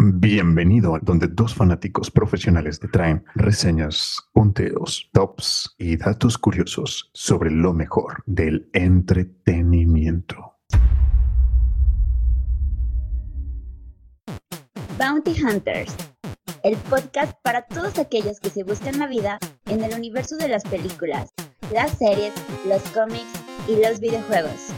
Bienvenido 0.00 0.94
a 0.94 1.00
donde 1.02 1.26
dos 1.26 1.56
fanáticos 1.56 2.08
profesionales 2.08 2.78
te 2.78 2.86
traen 2.86 3.24
reseñas, 3.34 4.16
punteos, 4.32 5.10
tops 5.12 5.74
y 5.76 5.96
datos 5.96 6.38
curiosos 6.38 7.10
sobre 7.12 7.50
lo 7.50 7.74
mejor 7.74 8.22
del 8.24 8.70
entretenimiento. 8.74 10.54
Bounty 14.96 15.34
Hunters, 15.42 15.92
el 16.62 16.76
podcast 16.76 17.32
para 17.42 17.62
todos 17.62 17.98
aquellos 17.98 18.38
que 18.38 18.50
se 18.50 18.62
buscan 18.62 19.00
la 19.00 19.08
vida 19.08 19.40
en 19.66 19.82
el 19.82 19.92
universo 19.94 20.36
de 20.36 20.46
las 20.46 20.62
películas, 20.62 21.30
las 21.72 21.98
series, 21.98 22.32
los 22.68 22.82
cómics 22.90 23.32
y 23.66 23.82
los 23.82 23.98
videojuegos. 23.98 24.72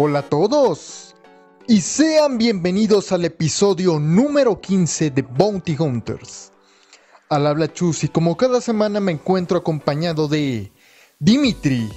Hola 0.00 0.20
a 0.20 0.22
todos 0.22 1.16
y 1.66 1.80
sean 1.80 2.38
bienvenidos 2.38 3.10
al 3.10 3.24
episodio 3.24 3.98
número 3.98 4.60
15 4.60 5.10
de 5.10 5.22
Bounty 5.22 5.74
Hunters. 5.76 6.52
Al 7.28 7.48
habla 7.48 7.72
Chus 7.72 8.04
y 8.04 8.08
como 8.08 8.36
cada 8.36 8.60
semana 8.60 9.00
me 9.00 9.10
encuentro 9.10 9.58
acompañado 9.58 10.28
de 10.28 10.70
Dimitri 11.18 11.88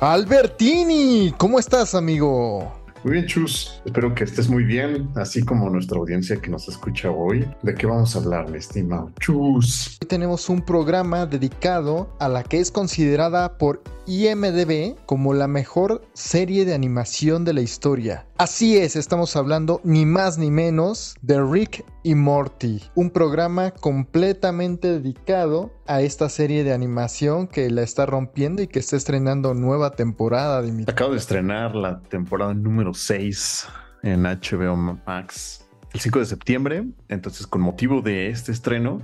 Albertini. 0.00 1.34
¿Cómo 1.38 1.58
estás, 1.58 1.94
amigo? 1.94 2.79
Muy 3.02 3.14
bien, 3.14 3.26
Chus. 3.26 3.80
Espero 3.86 4.14
que 4.14 4.24
estés 4.24 4.50
muy 4.50 4.62
bien, 4.62 5.08
así 5.14 5.42
como 5.42 5.70
nuestra 5.70 5.98
audiencia 5.98 6.36
que 6.36 6.50
nos 6.50 6.68
escucha 6.68 7.10
hoy. 7.10 7.48
¿De 7.62 7.74
qué 7.74 7.86
vamos 7.86 8.14
a 8.14 8.18
hablar, 8.18 8.50
mi 8.50 8.58
estimado 8.58 9.10
Chus? 9.20 9.98
Hoy 10.02 10.08
tenemos 10.08 10.50
un 10.50 10.60
programa 10.60 11.24
dedicado 11.24 12.14
a 12.18 12.28
la 12.28 12.42
que 12.42 12.60
es 12.60 12.70
considerada 12.70 13.56
por 13.56 13.82
IMDB 14.06 14.96
como 15.06 15.32
la 15.32 15.46
mejor 15.46 16.02
serie 16.12 16.66
de 16.66 16.74
animación 16.74 17.44
de 17.44 17.54
la 17.54 17.62
historia. 17.62 18.26
Así 18.36 18.76
es, 18.76 18.96
estamos 18.96 19.34
hablando 19.34 19.80
ni 19.82 20.04
más 20.04 20.36
ni 20.36 20.50
menos 20.50 21.14
de 21.22 21.42
Rick 21.42 21.84
y 22.02 22.14
Morty, 22.14 22.82
un 22.94 23.10
programa 23.10 23.70
completamente 23.70 24.88
dedicado 24.88 25.72
a 25.86 26.00
esta 26.00 26.28
serie 26.28 26.64
de 26.64 26.72
animación 26.72 27.46
que 27.46 27.68
la 27.70 27.82
está 27.82 28.06
rompiendo 28.06 28.62
y 28.62 28.66
que 28.66 28.78
está 28.78 28.96
estrenando 28.96 29.54
nueva 29.54 29.92
temporada. 29.92 30.62
De 30.62 30.84
Acabo 30.86 31.12
de 31.12 31.18
estrenar 31.18 31.74
la 31.74 32.00
temporada 32.00 32.54
número 32.54 32.94
6 32.94 33.68
en 34.02 34.22
HBO 34.22 34.76
Max 34.76 35.66
el 35.92 36.00
5 36.00 36.18
de 36.20 36.26
septiembre, 36.26 36.84
entonces 37.08 37.46
con 37.46 37.62
motivo 37.62 38.00
de 38.00 38.28
este 38.28 38.52
estreno 38.52 39.02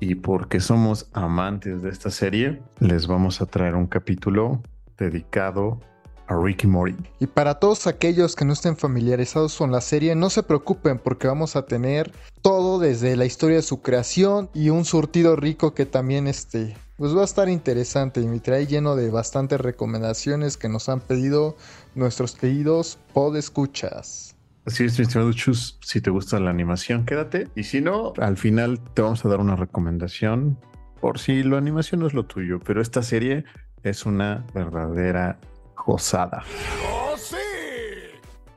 y 0.00 0.14
porque 0.14 0.60
somos 0.60 1.08
amantes 1.12 1.82
de 1.82 1.90
esta 1.90 2.10
serie, 2.10 2.62
les 2.78 3.06
vamos 3.06 3.40
a 3.40 3.46
traer 3.46 3.74
un 3.74 3.86
capítulo 3.86 4.62
dedicado 4.96 5.80
a 6.28 6.36
Ricky 6.36 6.66
Morty. 6.66 6.96
Y 7.18 7.26
para 7.26 7.58
todos 7.58 7.86
aquellos 7.86 8.36
que 8.36 8.44
no 8.44 8.52
estén 8.52 8.76
familiarizados 8.76 9.56
con 9.56 9.72
la 9.72 9.80
serie, 9.80 10.14
no 10.14 10.30
se 10.30 10.42
preocupen 10.42 10.98
porque 10.98 11.26
vamos 11.26 11.56
a 11.56 11.66
tener 11.66 12.12
todo 12.42 12.78
desde 12.78 13.16
la 13.16 13.24
historia 13.24 13.56
de 13.56 13.62
su 13.62 13.82
creación 13.82 14.50
y 14.54 14.70
un 14.70 14.84
surtido 14.84 15.36
rico 15.36 15.74
que 15.74 15.86
también 15.86 16.26
este 16.26 16.76
pues 16.96 17.16
va 17.16 17.22
a 17.22 17.24
estar 17.24 17.48
interesante 17.48 18.20
y 18.20 18.26
me 18.26 18.40
trae 18.40 18.66
lleno 18.66 18.96
de 18.96 19.08
bastantes 19.10 19.60
recomendaciones 19.60 20.56
que 20.56 20.68
nos 20.68 20.88
han 20.88 21.00
pedido 21.00 21.56
nuestros 21.94 22.34
queridos 22.34 22.98
podescuchas. 23.14 24.34
Así 24.66 24.84
es, 24.84 24.98
mi 24.98 25.04
estimado 25.04 25.32
Chus, 25.32 25.78
si 25.80 26.00
te 26.00 26.10
gusta 26.10 26.40
la 26.40 26.50
animación, 26.50 27.06
quédate. 27.06 27.48
Y 27.54 27.62
si 27.62 27.80
no, 27.80 28.12
al 28.18 28.36
final 28.36 28.80
te 28.94 29.02
vamos 29.02 29.24
a 29.24 29.28
dar 29.28 29.38
una 29.38 29.54
recomendación 29.54 30.58
por 31.00 31.20
si 31.20 31.44
la 31.44 31.56
animación 31.56 32.00
no 32.00 32.08
es 32.08 32.14
lo 32.14 32.26
tuyo. 32.26 32.58
Pero 32.66 32.82
esta 32.82 33.02
serie 33.02 33.44
es 33.84 34.04
una 34.04 34.44
verdadera 34.52 35.38
¡Oh, 35.86 37.16
sí! 37.16 37.36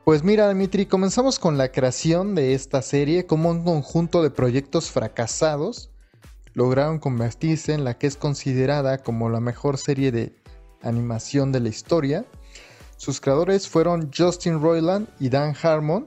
Pues 0.04 0.22
mira, 0.22 0.48
Dimitri, 0.48 0.86
comenzamos 0.86 1.38
con 1.38 1.56
la 1.56 1.70
creación 1.70 2.34
de 2.34 2.54
esta 2.54 2.82
serie 2.82 3.26
como 3.26 3.50
un 3.50 3.64
conjunto 3.64 4.22
de 4.22 4.30
proyectos 4.30 4.90
fracasados 4.90 5.90
lograron 6.54 6.98
convertirse 6.98 7.72
en 7.72 7.84
la 7.84 7.96
que 7.96 8.06
es 8.06 8.16
considerada 8.16 8.98
como 8.98 9.30
la 9.30 9.40
mejor 9.40 9.78
serie 9.78 10.12
de 10.12 10.36
animación 10.82 11.50
de 11.50 11.60
la 11.60 11.70
historia 11.70 12.26
sus 13.02 13.20
creadores 13.20 13.68
fueron 13.68 14.12
Justin 14.16 14.62
Roiland 14.62 15.08
y 15.18 15.28
Dan 15.28 15.56
Harmon. 15.60 16.06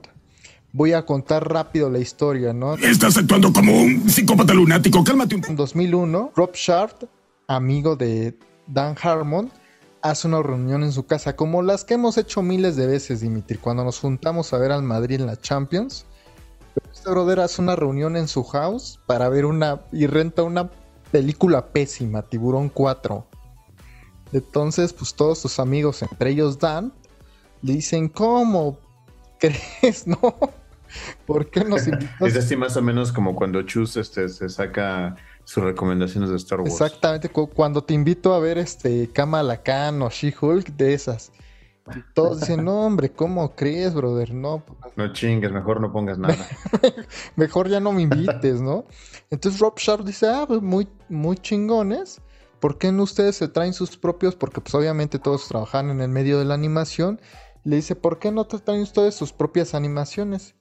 Voy 0.71 0.93
a 0.93 1.05
contar 1.05 1.45
rápido 1.45 1.89
la 1.89 1.99
historia, 1.99 2.53
¿no? 2.53 2.75
Estás 2.75 3.17
actuando 3.17 3.51
como 3.51 3.81
un 3.81 4.09
psicópata 4.09 4.53
lunático, 4.53 5.03
cálmate 5.03 5.35
un 5.35 5.43
En 5.45 5.57
2001, 5.57 6.31
Rob 6.33 6.53
Sharp, 6.53 7.03
amigo 7.49 7.97
de 7.97 8.39
Dan 8.67 8.95
Harmon, 9.01 9.51
hace 10.09 10.27
una 10.27 10.43
reunión 10.43 10.83
en 10.83 10.91
su 10.91 11.07
casa, 11.07 11.35
como 11.35 11.63
las 11.63 11.83
que 11.83 11.95
hemos 11.95 12.17
hecho 12.19 12.43
miles 12.43 12.75
de 12.75 12.85
veces, 12.85 13.21
Dimitri, 13.21 13.57
cuando 13.57 13.83
nos 13.83 13.99
juntamos 13.99 14.53
a 14.53 14.59
ver 14.59 14.71
al 14.71 14.83
Madrid 14.83 15.19
en 15.19 15.25
la 15.25 15.35
Champions. 15.35 16.05
Este 16.93 17.09
brother 17.09 17.39
hace 17.39 17.59
una 17.61 17.75
reunión 17.75 18.15
en 18.15 18.27
su 18.27 18.43
house 18.43 18.99
para 19.07 19.29
ver 19.29 19.45
una 19.45 19.81
y 19.91 20.05
renta 20.05 20.43
una 20.43 20.69
película 21.11 21.67
pésima, 21.69 22.21
Tiburón 22.21 22.69
4. 22.69 23.25
Entonces, 24.33 24.93
pues 24.93 25.15
todos 25.15 25.39
sus 25.39 25.59
amigos, 25.59 26.03
entre 26.03 26.29
ellos 26.29 26.59
Dan, 26.59 26.93
le 27.63 27.73
dicen, 27.73 28.07
¿cómo 28.07 28.77
crees, 29.39 30.05
no? 30.05 30.19
¿Por 31.25 31.49
qué 31.49 31.63
nos 31.63 31.87
invitas? 31.87 32.21
Es 32.21 32.37
así 32.37 32.55
más 32.55 32.77
o 32.77 32.81
menos 32.83 33.11
como 33.11 33.35
cuando 33.35 33.63
Chus 33.63 33.97
este, 33.97 34.29
se 34.29 34.49
saca 34.49 35.15
sus 35.45 35.63
recomendaciones 35.63 36.29
de 36.29 36.35
Star 36.35 36.59
Wars. 36.59 36.73
Exactamente, 36.73 37.29
cuando 37.29 37.83
te 37.83 37.93
invito 37.93 38.33
a 38.33 38.39
ver 38.39 38.57
este 38.57 39.09
Kamala 39.11 39.63
Khan 39.63 40.01
o 40.01 40.09
She-Hulk, 40.09 40.75
de 40.75 40.93
esas. 40.93 41.31
Todos 42.13 42.41
dicen, 42.41 42.65
no, 42.65 42.85
hombre, 42.85 43.11
¿cómo 43.11 43.55
crees, 43.55 43.93
brother? 43.93 44.33
No, 44.33 44.63
no 44.95 45.13
chingues, 45.13 45.51
mejor 45.51 45.79
no 45.79 45.93
pongas 45.93 46.17
nada. 46.17 46.35
mejor 47.35 47.69
ya 47.69 47.79
no 47.79 47.91
me 47.91 48.01
invites, 48.01 48.59
¿no? 48.59 48.85
Entonces 49.29 49.61
Rob 49.61 49.77
Sharp 49.77 50.03
dice, 50.03 50.27
ah, 50.27 50.45
pues 50.47 50.61
muy, 50.61 50.87
muy 51.09 51.37
chingones. 51.37 52.21
¿por 52.65 52.79
qué 52.79 52.91
no 52.91 53.03
ustedes 53.03 53.35
se 53.35 53.47
traen 53.47 53.73
sus 53.73 53.95
propios? 53.95 54.35
Porque 54.35 54.59
pues 54.59 54.73
obviamente 54.73 55.19
todos 55.19 55.47
trabajan 55.47 55.91
en 55.91 56.01
el 56.01 56.09
medio 56.09 56.39
de 56.39 56.45
la 56.45 56.55
animación. 56.55 57.21
Le 57.63 57.75
dice, 57.75 57.95
¿por 57.95 58.17
qué 58.17 58.31
no 58.31 58.45
traen 58.45 58.81
ustedes 58.81 59.13
sus 59.13 59.31
propias 59.33 59.75
animaciones? 59.75 60.55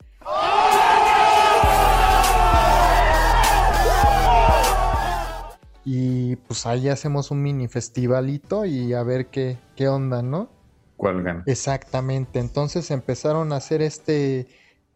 Y 5.84 6.37
pues 6.37 6.67
ahí 6.67 6.89
hacemos 6.89 7.31
un 7.31 7.43
mini 7.43 7.69
festivalito 7.69 8.65
y 8.65 8.95
a 8.95 9.03
ver 9.03 9.27
qué, 9.27 9.59
qué 9.77 9.89
onda, 9.89 10.22
¿no? 10.22 10.49
¿Cuál 10.97 11.22
gana? 11.22 11.43
Exactamente. 11.47 12.39
Entonces 12.39 12.91
empezaron 12.91 13.53
a 13.53 13.56
hacer 13.56 13.83
este, 13.83 14.49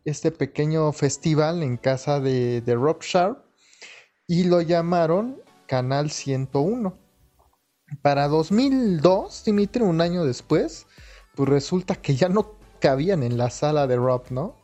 este 0.04 0.30
pequeño 0.30 0.92
festival 0.92 1.62
en 1.62 1.76
casa 1.76 2.20
de, 2.20 2.62
de 2.62 2.74
Rob 2.74 3.02
Sharp 3.02 3.44
y 4.26 4.44
lo 4.44 4.60
llamaron 4.62 5.42
Canal 5.66 6.10
101. 6.10 6.96
Para 8.02 8.28
2002, 8.28 9.44
Dimitri, 9.44 9.82
un 9.82 10.00
año 10.00 10.24
después, 10.24 10.86
pues 11.34 11.48
resulta 11.48 11.94
que 11.94 12.14
ya 12.16 12.28
no 12.28 12.58
cabían 12.80 13.22
en 13.22 13.38
la 13.38 13.50
sala 13.50 13.86
de 13.86 13.96
Rob, 13.96 14.24
¿no? 14.30 14.56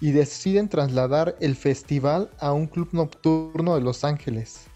Y 0.00 0.12
deciden 0.12 0.68
trasladar 0.68 1.36
el 1.40 1.56
festival 1.56 2.30
a 2.38 2.52
un 2.52 2.66
club 2.66 2.88
nocturno 2.92 3.74
de 3.74 3.80
Los 3.80 4.04
Ángeles. 4.04 4.66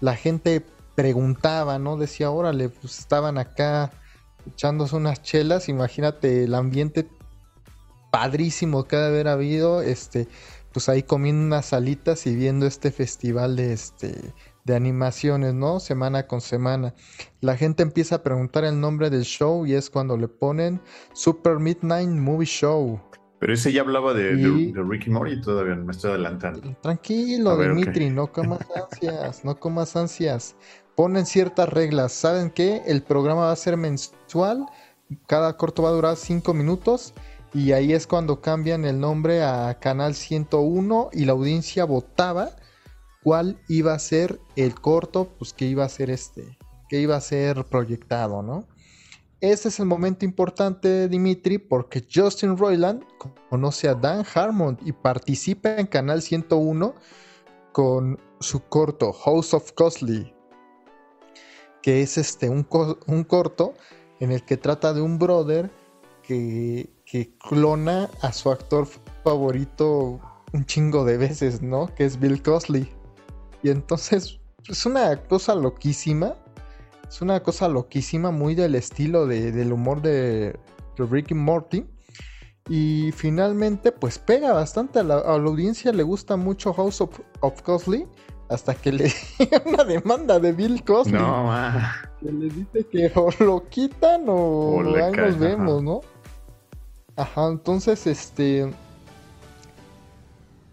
La 0.00 0.16
gente 0.16 0.64
preguntaba, 0.94 1.78
¿no? 1.78 1.96
Decía, 1.96 2.30
órale, 2.30 2.68
pues 2.68 2.98
estaban 2.98 3.38
acá 3.38 3.92
echándose 4.46 4.96
unas 4.96 5.22
chelas, 5.22 5.68
imagínate 5.68 6.44
el 6.44 6.54
ambiente 6.54 7.08
padrísimo 8.10 8.84
que 8.84 8.96
debe 8.96 9.08
haber 9.08 9.28
habido, 9.28 9.82
este, 9.82 10.28
pues 10.72 10.88
ahí 10.88 11.02
comiendo 11.02 11.44
unas 11.44 11.66
salitas 11.66 12.26
y 12.26 12.34
viendo 12.34 12.66
este 12.66 12.90
festival 12.90 13.56
de 13.56 13.72
este 13.72 14.34
de 14.68 14.76
animaciones, 14.76 15.54
¿no? 15.54 15.80
Semana 15.80 16.26
con 16.26 16.40
semana. 16.42 16.94
La 17.40 17.56
gente 17.56 17.82
empieza 17.82 18.16
a 18.16 18.22
preguntar 18.22 18.64
el 18.64 18.78
nombre 18.78 19.08
del 19.08 19.24
show 19.24 19.66
y 19.66 19.74
es 19.74 19.88
cuando 19.88 20.16
le 20.16 20.28
ponen 20.28 20.80
Super 21.14 21.58
Midnight 21.58 22.10
Movie 22.10 22.46
Show. 22.46 23.00
Pero 23.38 23.54
ese 23.54 23.72
ya 23.72 23.82
hablaba 23.82 24.14
de, 24.14 24.72
Ricky 24.74 25.10
Morty 25.10 25.40
todavía 25.40 25.76
me 25.76 25.92
estoy 25.92 26.10
adelantando. 26.10 26.76
Tranquilo, 26.82 27.56
Dimitri, 27.56 28.10
no 28.10 28.32
comas 28.32 28.60
ansias, 28.74 29.44
no 29.44 29.58
comas 29.58 29.94
ansias. 29.96 30.56
Ponen 30.96 31.24
ciertas 31.24 31.68
reglas. 31.68 32.12
¿Saben 32.12 32.50
qué? 32.50 32.82
El 32.86 33.02
programa 33.02 33.42
va 33.42 33.52
a 33.52 33.56
ser 33.56 33.76
mensual. 33.76 34.66
Cada 35.26 35.56
corto 35.56 35.84
va 35.84 35.90
a 35.90 35.92
durar 35.92 36.16
5 36.16 36.52
minutos. 36.52 37.14
Y 37.54 37.72
ahí 37.72 37.92
es 37.92 38.06
cuando 38.06 38.40
cambian 38.40 38.84
el 38.84 38.98
nombre 38.98 39.42
a 39.42 39.78
Canal 39.80 40.14
101 40.14 41.10
y 41.12 41.24
la 41.24 41.32
audiencia 41.32 41.84
votaba 41.84 42.50
cuál 43.22 43.58
iba 43.68 43.94
a 43.94 43.98
ser 43.98 44.38
el 44.56 44.74
corto, 44.74 45.28
pues 45.38 45.52
que 45.52 45.64
iba 45.64 45.84
a 45.84 45.88
ser 45.88 46.10
este, 46.10 46.58
que 46.88 47.00
iba 47.00 47.16
a 47.16 47.20
ser 47.20 47.64
proyectado, 47.64 48.42
¿no? 48.42 48.66
Ese 49.40 49.68
es 49.68 49.78
el 49.78 49.86
momento 49.86 50.24
importante, 50.24 51.08
Dimitri, 51.08 51.58
porque 51.58 52.04
Justin 52.12 52.56
Roiland 52.56 53.04
conoce 53.48 53.88
a 53.88 53.94
Dan 53.94 54.24
Harmon 54.34 54.76
y 54.84 54.90
participa 54.90 55.76
en 55.76 55.86
Canal 55.86 56.22
101 56.22 56.94
con 57.70 58.18
su 58.40 58.60
corto 58.64 59.12
House 59.12 59.54
of 59.54 59.70
Costly, 59.72 60.34
que 61.82 62.02
es 62.02 62.18
este, 62.18 62.48
un, 62.48 62.64
corto 62.64 63.74
en 64.18 64.32
el 64.32 64.44
que 64.44 64.56
trata 64.56 64.92
de 64.92 65.02
un 65.02 65.20
brother 65.20 65.70
que, 66.22 66.90
clona 67.48 68.10
a 68.20 68.32
su 68.32 68.50
actor 68.50 68.88
favorito 69.22 70.20
un 70.52 70.66
chingo 70.66 71.04
de 71.04 71.16
veces, 71.16 71.62
¿no? 71.62 71.94
Que 71.94 72.04
es 72.04 72.18
Bill 72.18 72.42
Cosby. 72.42 72.90
Y 73.62 73.70
entonces 73.70 74.40
es 74.68 74.84
una 74.84 75.16
cosa 75.22 75.54
loquísima. 75.54 76.34
Es 77.08 77.22
una 77.22 77.42
cosa 77.42 77.68
loquísima, 77.68 78.30
muy 78.30 78.54
del 78.54 78.74
estilo 78.74 79.26
del 79.26 79.72
humor 79.72 80.02
de, 80.02 80.58
Ricky 80.96 81.34
Morty. 81.34 81.86
Y 82.68 83.12
finalmente, 83.12 83.92
pues 83.92 84.18
pega 84.18 84.52
bastante 84.52 84.98
a 84.98 85.02
la, 85.02 85.16
audiencia, 85.16 85.90
le 85.92 86.02
gusta 86.02 86.36
mucho 86.36 86.74
House 86.74 87.00
of, 87.00 87.18
of 87.40 87.62
hasta 88.50 88.74
que 88.74 88.92
le 88.92 89.12
una 89.66 89.84
demanda 89.84 90.38
de 90.38 90.52
Bill 90.52 90.84
Cosby. 90.84 91.12
No, 91.12 91.50
Que 92.20 92.32
le 92.32 92.48
dice 92.48 92.86
que 92.90 93.12
o 93.14 93.30
lo 93.40 93.68
quitan 93.68 94.24
o, 94.28 94.80
ahí 94.96 95.12
nos 95.12 95.38
vemos, 95.38 95.82
¿no? 95.82 96.00
Ajá, 97.16 97.48
entonces 97.48 98.06
este. 98.06 98.72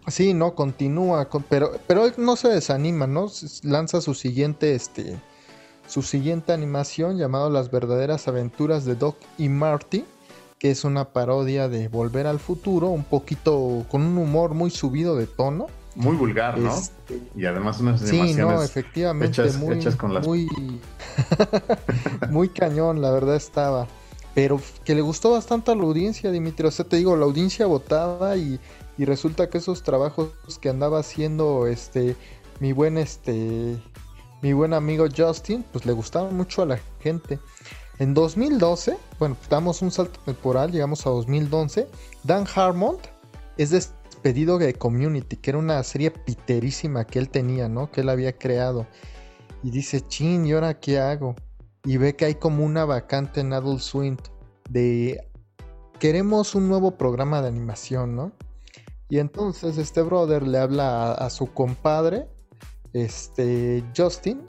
Sí, 0.08 0.36
no, 0.36 0.54
continúa, 0.54 1.28
pero, 1.50 1.72
pero 1.88 2.06
él 2.06 2.14
no 2.18 2.36
se 2.36 2.50
desanima, 2.50 3.08
¿no? 3.08 3.26
Lanza 3.64 4.02
su 4.02 4.14
siguiente, 4.14 4.76
este, 4.76 5.18
su 5.88 6.02
siguiente 6.02 6.54
animación 6.54 7.18
llamado 7.18 7.50
Las 7.50 7.72
verdaderas 7.72 8.28
aventuras 8.28 8.86
de 8.86 8.96
Doc 8.96 9.18
y 9.38 9.50
Marty, 9.50 10.06
que 10.60 10.72
es 10.72 10.84
una 10.84 11.06
parodia 11.06 11.68
de 11.70 11.88
Volver 11.88 12.28
al 12.28 12.40
Futuro, 12.40 12.88
un 12.88 13.04
poquito 13.04 13.86
con 13.90 14.02
un 14.02 14.18
humor 14.18 14.54
muy 14.54 14.70
subido 14.70 15.16
de 15.16 15.28
tono 15.28 15.68
muy 15.96 16.18
vulgar, 16.18 16.58
¿no? 16.58 16.76
Este, 16.76 17.22
y 17.36 17.46
además 17.46 17.80
unas 17.80 18.02
animaciones 18.02 18.36
sí, 18.36 18.42
no, 18.42 18.62
efectivamente, 18.62 19.42
hechas, 19.42 19.96
con 19.96 20.14
las... 20.14 20.28
muy, 20.28 20.48
muy 22.30 22.50
cañón, 22.50 23.02
la 23.02 23.12
verdad 23.12 23.38
estaba. 23.38 23.88
Pero 24.34 24.60
que 24.84 24.94
le 24.94 25.02
gustó 25.02 25.32
bastante 25.32 25.72
a 25.72 25.76
la 25.76 25.84
audiencia, 25.84 26.30
Dimitri. 26.32 26.68
O 26.68 26.72
sea, 26.72 26.84
te 26.84 26.98
digo, 26.98 27.16
la 27.16 27.24
audiencia 27.24 27.66
votaba 27.66 28.36
y, 28.36 28.60
y 28.98 29.06
resulta 29.06 29.50
que 29.50 29.60
esos 29.60 29.84
trabajos 29.84 30.32
que 30.60 30.68
andaba 30.68 31.00
haciendo 31.00 31.68
este 31.68 32.18
mi 32.60 32.74
buen 32.74 32.98
este 32.98 33.78
mi 34.46 34.54
buen 34.54 34.76
amigo 34.76 35.08
Justin, 35.10 35.66
pues 35.72 35.88
le 35.88 35.94
gustaban 35.94 36.38
mucho 36.38 36.62
a 36.62 36.68
la 36.68 36.80
gente. 37.00 37.40
En 37.98 38.14
2012, 38.14 38.96
bueno, 39.18 39.36
damos 39.50 39.82
un 39.82 39.90
salto 39.90 40.20
temporal, 40.20 40.72
llegamos 40.72 41.08
a 41.08 41.10
2012, 41.10 41.88
Dan 42.22 42.46
Harmon 42.54 42.98
es 43.58 43.72
de 43.72 43.84
pedido 44.22 44.60
de 44.60 44.76
Community, 44.76 45.36
que 45.38 45.50
era 45.50 45.58
una 45.58 45.82
serie 45.82 46.12
piterísima 46.12 47.08
que 47.08 47.18
él 47.18 47.30
tenía, 47.30 47.68
¿no? 47.70 47.90
Que 47.90 48.02
él 48.02 48.10
había 48.10 48.38
creado. 48.38 48.86
Y 49.64 49.72
dice, 49.72 50.06
chin, 50.08 50.46
¿y 50.46 50.52
ahora 50.52 50.80
qué 50.80 51.00
hago? 51.00 51.36
Y 51.84 51.98
ve 51.98 52.16
que 52.16 52.26
hay 52.26 52.36
como 52.36 52.64
una 52.64 52.86
vacante 52.86 53.40
en 53.40 53.52
Adult 53.52 53.82
Swim 53.82 54.16
de 54.70 55.28
queremos 56.00 56.54
un 56.54 56.70
nuevo 56.70 57.00
programa 57.00 57.42
de 57.42 57.48
animación, 57.48 58.16
¿no? 58.16 58.32
Y 59.10 59.18
entonces 59.18 59.80
este 59.80 60.04
brother 60.04 60.48
le 60.48 60.60
habla 60.60 61.14
a, 61.14 61.32
su 61.32 61.48
compadre, 61.52 62.28
este 63.04 63.84
Justin, 63.96 64.42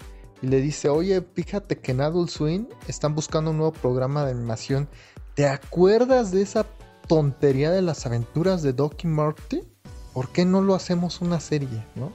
y 0.43 0.47
le 0.47 0.61
dice, 0.61 0.89
oye, 0.89 1.23
fíjate 1.35 1.79
que 1.79 1.93
en 1.93 2.01
Adult 2.01 2.31
Swim 2.31 2.67
están 2.89 3.15
buscando 3.15 3.51
un 3.51 3.59
nuevo 3.59 3.73
programa 3.73 4.25
de 4.25 4.33
animación. 4.33 4.89
¿Te 5.35 5.47
acuerdas 5.47 6.31
de 6.31 6.43
esa 6.43 6.67
tontería 7.07 7.71
de 7.71 7.83
las 7.83 8.07
aventuras 8.07 8.63
de 8.63 8.73
Doc 8.73 9.05
y 9.05 9.07
Marty, 9.07 9.63
¿por 10.13 10.29
qué 10.29 10.45
no 10.45 10.61
lo 10.61 10.75
hacemos 10.75 11.21
una 11.21 11.41
serie, 11.41 11.85
no? 11.95 12.13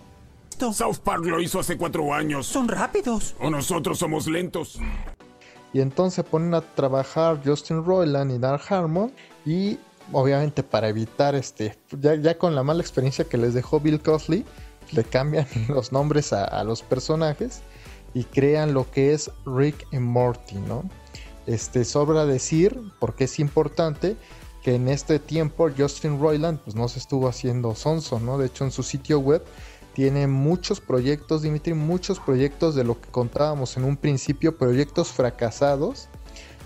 South 0.71 0.99
Park 1.03 1.25
lo 1.25 1.41
hizo 1.41 1.59
hace 1.59 1.75
cuatro 1.75 2.13
años. 2.13 2.45
Son 2.45 2.67
rápidos. 2.67 3.35
O 3.39 3.49
nosotros 3.49 3.97
somos 3.97 4.27
lentos. 4.27 4.77
Y 5.73 5.81
entonces 5.81 6.23
ponen 6.23 6.53
a 6.53 6.61
trabajar 6.61 7.41
Justin 7.43 7.83
Roiland 7.83 8.31
y 8.31 8.37
Dark 8.37 8.61
Harmon 8.69 9.11
y 9.43 9.79
obviamente 10.11 10.61
para 10.61 10.89
evitar 10.89 11.33
este, 11.33 11.77
ya, 11.99 12.37
con 12.37 12.53
la 12.53 12.61
mala 12.61 12.81
experiencia 12.81 13.25
que 13.25 13.37
les 13.37 13.55
dejó 13.55 13.79
Bill 13.79 14.01
Cosby, 14.01 14.45
le 14.91 15.03
cambian 15.03 15.47
los 15.67 15.91
nombres 15.91 16.33
a, 16.33 16.45
a, 16.45 16.63
los 16.63 16.81
personajes 16.81 17.61
y 18.13 18.23
crean 18.25 18.73
lo 18.73 18.89
que 18.89 19.13
es 19.13 19.31
Rick 19.45 19.87
y 19.91 19.99
Morty, 19.99 20.55
¿no? 20.55 20.83
Este, 21.47 21.85
sobra 21.85 22.25
decir, 22.25 22.79
porque 22.99 23.23
es 23.23 23.39
importante, 23.39 24.15
que 24.61 24.75
en 24.75 24.87
este 24.87 25.19
tiempo 25.19 25.69
Justin 25.75 26.19
Roiland 26.19 26.59
pues 26.59 26.75
no 26.75 26.87
se 26.87 26.99
estuvo 26.99 27.27
haciendo 27.27 27.75
sonso, 27.75 28.19
¿no? 28.19 28.37
De 28.37 28.47
hecho 28.47 28.63
en 28.63 28.71
su 28.71 28.83
sitio 28.83 29.19
web 29.19 29.43
tiene 29.93 30.27
muchos 30.27 30.79
proyectos, 30.79 31.41
Dimitri, 31.41 31.73
muchos 31.73 32.19
proyectos 32.19 32.75
de 32.75 32.83
lo 32.83 32.99
que 33.01 33.09
contábamos 33.09 33.75
en 33.75 33.83
un 33.83 33.97
principio, 33.97 34.57
proyectos 34.57 35.09
fracasados, 35.09 36.07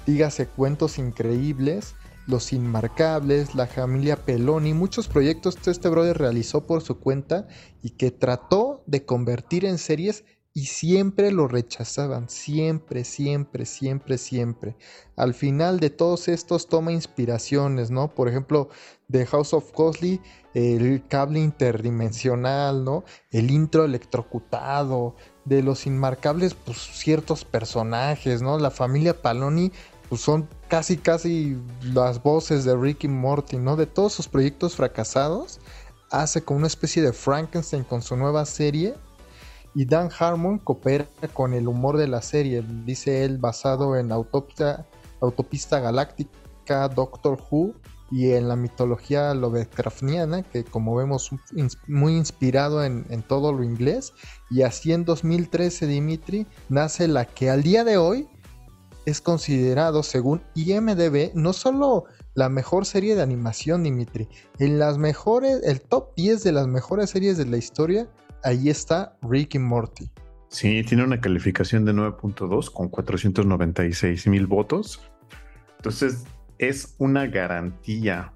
dígase 0.06 0.48
cuentos 0.48 1.00
increíbles, 1.00 1.96
Los 2.28 2.54
Inmarcables, 2.54 3.56
La 3.56 3.68
Familia 3.68 4.26
Peloni, 4.26 4.74
muchos 4.74 5.08
proyectos 5.08 5.56
que 5.56 5.70
este 5.70 5.90
brother 5.90 6.18
realizó 6.18 6.66
por 6.66 6.82
su 6.82 7.00
cuenta 7.00 7.48
y 7.84 7.92
que 7.92 8.12
trató 8.12 8.84
de 8.88 9.06
convertir 9.06 9.66
en 9.66 9.78
series 9.78 10.26
y 10.58 10.68
siempre 10.68 11.34
lo 11.34 11.50
rechazaban, 11.50 12.30
siempre, 12.30 13.04
siempre, 13.04 13.66
siempre, 13.66 14.18
siempre. 14.18 14.78
Al 15.18 15.34
final 15.34 15.82
de 15.82 15.90
todos 15.90 16.30
estos 16.30 16.70
toma 16.70 16.94
inspiraciones, 16.94 17.92
¿no? 17.92 18.16
Por 18.16 18.30
ejemplo, 18.30 18.70
de 19.10 19.26
House 19.26 19.54
of 19.54 19.74
Cosley, 19.74 20.22
el 20.54 21.06
cable 21.10 21.42
interdimensional, 21.42 22.86
¿no? 22.86 23.04
El 23.32 23.52
intro 23.52 23.84
electrocutado, 23.84 25.16
de 25.46 25.62
los 25.62 25.86
inmarcables, 25.86 26.56
pues 26.56 26.78
ciertos 26.78 27.46
personajes, 27.46 28.42
¿no? 28.42 28.58
La 28.58 28.72
familia 28.72 29.22
Paloni, 29.22 29.72
pues 30.10 30.22
son 30.22 30.48
casi, 30.68 30.98
casi 30.98 31.58
las 31.82 32.22
voces 32.22 32.64
de 32.64 32.76
Ricky 32.76 33.08
Morty, 33.08 33.58
¿no? 33.58 33.76
De 33.76 33.86
todos 33.86 34.14
sus 34.14 34.28
proyectos 34.28 34.76
fracasados, 34.76 35.60
hace 36.12 36.44
como 36.44 36.60
una 36.60 36.68
especie 36.68 37.02
de 37.02 37.14
Frankenstein 37.14 37.84
con 37.84 38.02
su 38.02 38.16
nueva 38.16 38.46
serie 38.46 38.96
y 39.74 39.86
Dan 39.86 40.10
Harmon 40.18 40.60
coopera 40.60 41.08
con 41.34 41.54
el 41.54 41.68
humor 41.68 41.98
de 41.98 42.08
la 42.08 42.22
serie, 42.22 42.64
dice 42.86 43.26
él, 43.26 43.38
basado 43.38 43.98
en 43.98 44.12
Autopista, 44.12 44.86
Autopista 45.20 45.80
Galáctica, 45.82 46.88
Doctor 46.88 47.38
Who 47.52 47.74
y 48.10 48.32
en 48.32 48.48
la 48.48 48.56
mitología 48.56 49.34
Lovecraftiana, 49.34 50.44
que 50.44 50.64
como 50.64 50.96
vemos 50.96 51.32
muy 51.88 52.16
inspirado 52.16 52.84
en, 52.84 53.24
todo 53.24 53.52
lo 53.52 53.64
inglés. 53.64 54.14
Y 54.50 54.62
así 54.62 54.94
en 54.94 55.04
2013, 55.04 55.88
Dimitri, 55.88 56.48
nace 56.70 57.08
la 57.08 57.26
que 57.26 57.50
al 57.50 57.64
día 57.64 57.84
de 57.84 57.98
hoy 57.98 58.30
es 59.06 59.22
considerado, 59.22 60.04
según 60.04 60.42
IMDB, 60.56 61.32
no 61.34 61.54
solo 61.54 62.06
la 62.34 62.50
mejor 62.50 62.86
serie 62.86 63.16
de 63.16 63.22
animación, 63.22 63.84
Dimitri, 63.84 64.28
en 64.60 64.80
las 64.80 64.98
mejores, 64.98 65.62
el 65.64 65.82
top 65.82 66.16
10 66.16 66.44
de 66.44 66.52
las 66.52 66.68
mejores 66.68 67.10
series 67.12 67.38
de 67.38 67.46
la 67.46 67.58
historia 67.58 68.08
ahí 68.46 68.70
está 68.70 69.18
Rick 69.22 69.56
y 69.56 69.60
Morty. 69.60 70.10
Sí, 70.50 70.84
tiene 70.84 71.04
una 71.04 71.20
calificación 71.20 71.84
de 71.84 71.94
9.2 71.94 72.72
con 72.72 72.88
496 72.88 74.28
mil 74.28 74.48
votos. 74.48 75.02
Entonces, 75.78 76.24
es 76.60 76.96
una 77.00 77.26
garantía. 77.26 78.32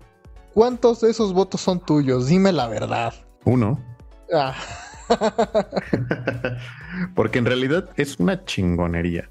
¿Cuántos 0.53 1.01
de 1.01 1.11
esos 1.11 1.31
votos 1.31 1.61
son 1.61 1.79
tuyos? 1.79 2.27
Dime 2.27 2.51
la 2.51 2.67
verdad. 2.67 3.13
Uno. 3.45 3.79
Ah. 4.33 4.55
Porque 7.15 7.39
en 7.39 7.45
realidad 7.45 7.89
es 7.95 8.19
una 8.19 8.43
chingonería. 8.43 9.29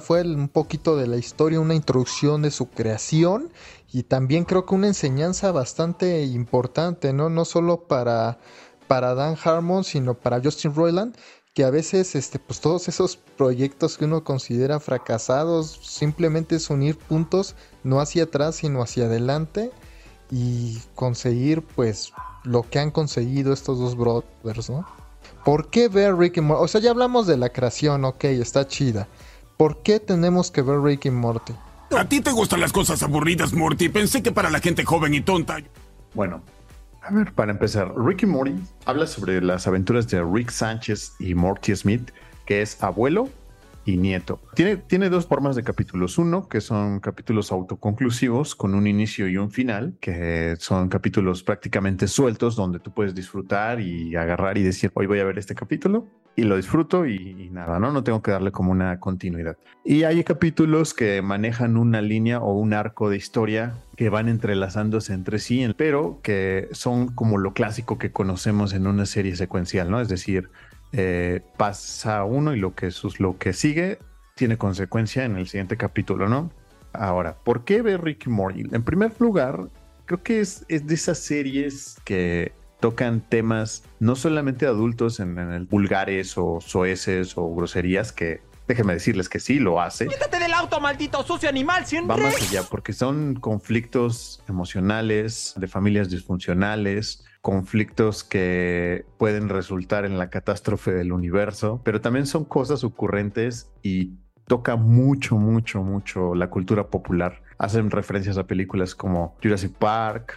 Fue 0.00 0.22
un 0.22 0.48
poquito 0.48 0.96
de 0.96 1.06
la 1.06 1.16
historia, 1.16 1.60
una 1.60 1.74
introducción 1.74 2.42
de 2.42 2.50
su 2.50 2.68
creación 2.68 3.52
y 3.92 4.04
también 4.04 4.44
creo 4.44 4.66
que 4.66 4.74
una 4.74 4.88
enseñanza 4.88 5.52
bastante 5.52 6.24
importante, 6.24 7.12
¿no? 7.12 7.28
No 7.30 7.44
solo 7.44 7.84
para 7.84 8.38
para 8.86 9.14
Dan 9.14 9.36
Harmon, 9.42 9.84
sino 9.84 10.14
para 10.14 10.40
Justin 10.42 10.74
Roiland, 10.74 11.16
que 11.54 11.64
a 11.64 11.70
veces 11.70 12.14
este, 12.16 12.38
pues 12.38 12.60
todos 12.60 12.88
esos 12.88 13.16
proyectos 13.16 13.96
que 13.96 14.04
uno 14.04 14.24
considera 14.24 14.80
fracasados 14.80 15.78
simplemente 15.82 16.56
es 16.56 16.68
unir 16.68 16.98
puntos 16.98 17.54
no 17.84 18.00
hacia 18.00 18.24
atrás 18.24 18.56
sino 18.56 18.82
hacia 18.82 19.06
adelante 19.06 19.70
y 20.30 20.78
conseguir 20.94 21.62
pues 21.62 22.12
lo 22.42 22.68
que 22.68 22.80
han 22.80 22.90
conseguido 22.90 23.52
estos 23.52 23.78
dos 23.78 23.96
brothers, 23.96 24.68
¿no? 24.68 24.86
¿Por 25.44 25.68
qué 25.68 25.88
ver 25.88 26.16
Rick 26.16 26.38
y 26.38 26.40
Morty? 26.40 26.64
O 26.64 26.68
sea, 26.68 26.80
ya 26.80 26.90
hablamos 26.90 27.26
de 27.26 27.36
la 27.36 27.50
creación, 27.50 28.04
ok, 28.04 28.24
está 28.24 28.66
chida. 28.66 29.08
¿Por 29.56 29.82
qué 29.82 30.00
tenemos 30.00 30.50
que 30.50 30.62
ver 30.62 30.80
Rick 30.80 31.06
y 31.06 31.10
Morty? 31.10 31.52
A 31.96 32.08
ti 32.08 32.20
te 32.20 32.32
gustan 32.32 32.60
las 32.60 32.72
cosas 32.72 33.02
aburridas, 33.02 33.52
Morty. 33.52 33.88
Pensé 33.88 34.22
que 34.22 34.32
para 34.32 34.50
la 34.50 34.58
gente 34.58 34.84
joven 34.84 35.14
y 35.14 35.20
tonta. 35.20 35.58
Bueno, 36.12 36.42
a 37.02 37.12
ver, 37.12 37.32
para 37.32 37.52
empezar, 37.52 37.92
Ricky 37.96 38.24
Morty 38.24 38.54
habla 38.86 39.06
sobre 39.06 39.40
las 39.42 39.66
aventuras 39.66 40.08
de 40.08 40.24
Rick 40.24 40.50
Sánchez 40.50 41.14
y 41.18 41.34
Morty 41.34 41.76
Smith, 41.76 42.10
que 42.46 42.62
es 42.62 42.82
abuelo 42.82 43.28
y 43.84 43.98
nieto. 43.98 44.40
Tiene, 44.54 44.78
tiene 44.78 45.10
dos 45.10 45.26
formas 45.26 45.54
de 45.54 45.62
capítulos. 45.62 46.16
Uno, 46.16 46.48
que 46.48 46.62
son 46.62 47.00
capítulos 47.00 47.52
autoconclusivos 47.52 48.54
con 48.54 48.74
un 48.74 48.86
inicio 48.86 49.28
y 49.28 49.36
un 49.36 49.50
final, 49.50 49.96
que 50.00 50.56
son 50.58 50.88
capítulos 50.88 51.42
prácticamente 51.42 52.08
sueltos 52.08 52.56
donde 52.56 52.80
tú 52.80 52.90
puedes 52.90 53.14
disfrutar 53.14 53.80
y 53.80 54.16
agarrar 54.16 54.56
y 54.56 54.62
decir, 54.62 54.90
hoy 54.94 55.06
voy 55.06 55.20
a 55.20 55.24
ver 55.24 55.38
este 55.38 55.54
capítulo 55.54 56.08
y 56.36 56.42
lo 56.42 56.56
disfruto 56.56 57.06
y, 57.06 57.48
nada, 57.50 57.78
¿no? 57.78 57.92
No 57.92 58.02
tengo 58.02 58.22
que 58.22 58.30
darle 58.30 58.50
como 58.50 58.72
una 58.72 58.98
continuidad. 58.98 59.56
Y 59.84 60.02
hay 60.02 60.24
capítulos 60.24 60.94
que 60.94 61.22
manejan 61.22 61.76
una 61.76 62.02
línea 62.02 62.40
o 62.40 62.54
un 62.54 62.72
arco 62.72 63.08
de 63.08 63.16
historia 63.16 63.74
que 63.96 64.08
van 64.08 64.28
entrelazándose 64.28 65.12
entre 65.12 65.38
sí, 65.38 65.66
pero 65.76 66.18
que 66.22 66.68
son 66.72 67.14
como 67.14 67.38
lo 67.38 67.52
clásico 67.52 67.98
que 67.98 68.10
conocemos 68.10 68.72
en 68.72 68.86
una 68.86 69.06
serie 69.06 69.36
secuencial, 69.36 69.90
¿no? 69.90 70.00
Es 70.00 70.08
decir, 70.08 70.50
eh, 70.92 71.42
pasa 71.56 72.24
uno 72.24 72.54
y 72.54 72.58
lo 72.58 72.74
que, 72.74 72.90
lo 73.18 73.38
que 73.38 73.52
sigue 73.52 73.98
tiene 74.34 74.58
consecuencia 74.58 75.24
en 75.24 75.36
el 75.36 75.46
siguiente 75.46 75.76
capítulo, 75.76 76.28
¿no? 76.28 76.50
Ahora, 76.92 77.36
¿por 77.36 77.64
qué 77.64 77.82
ver 77.82 78.02
Ricky 78.02 78.30
Morty? 78.30 78.64
En 78.72 78.82
primer 78.82 79.12
lugar, 79.20 79.68
creo 80.06 80.22
que 80.22 80.40
es, 80.40 80.64
es 80.68 80.86
de 80.86 80.94
esas 80.94 81.18
series 81.18 81.96
que 82.04 82.52
tocan 82.80 83.20
temas 83.20 83.84
no 84.00 84.16
solamente 84.16 84.66
adultos 84.66 85.20
en, 85.20 85.38
el 85.38 85.64
vulgares 85.64 86.36
o 86.36 86.60
soeces 86.60 87.36
o 87.36 87.54
groserías 87.54 88.12
que 88.12 88.42
déjenme 88.66 88.94
decirles 88.94 89.28
que 89.28 89.40
sí 89.40 89.58
lo 89.58 89.80
hace. 89.80 90.06
Quítate 90.06 90.38
del 90.38 90.52
auto, 90.52 90.80
maldito 90.80 91.22
sucio 91.22 91.48
animal. 91.48 91.84
Va 92.10 92.16
más 92.16 92.36
allá, 92.36 92.62
porque 92.62 92.92
son 92.92 93.34
conflictos 93.34 94.42
emocionales, 94.48 95.54
de 95.56 95.68
familias 95.68 96.08
disfuncionales, 96.08 97.24
conflictos 97.42 98.24
que 98.24 99.04
pueden 99.18 99.50
resultar 99.50 100.06
en 100.06 100.18
la 100.18 100.30
catástrofe 100.30 100.92
del 100.92 101.12
universo, 101.12 101.80
pero 101.84 102.00
también 102.00 102.26
son 102.26 102.44
cosas 102.44 102.84
ocurrentes 102.84 103.70
y 103.82 104.12
toca 104.46 104.76
mucho, 104.76 105.36
mucho, 105.36 105.82
mucho 105.82 106.34
la 106.34 106.48
cultura 106.48 106.88
popular. 106.88 107.42
Hacen 107.58 107.90
referencias 107.90 108.38
a 108.38 108.46
películas 108.46 108.94
como 108.94 109.36
Jurassic 109.42 109.72
Park, 109.72 110.34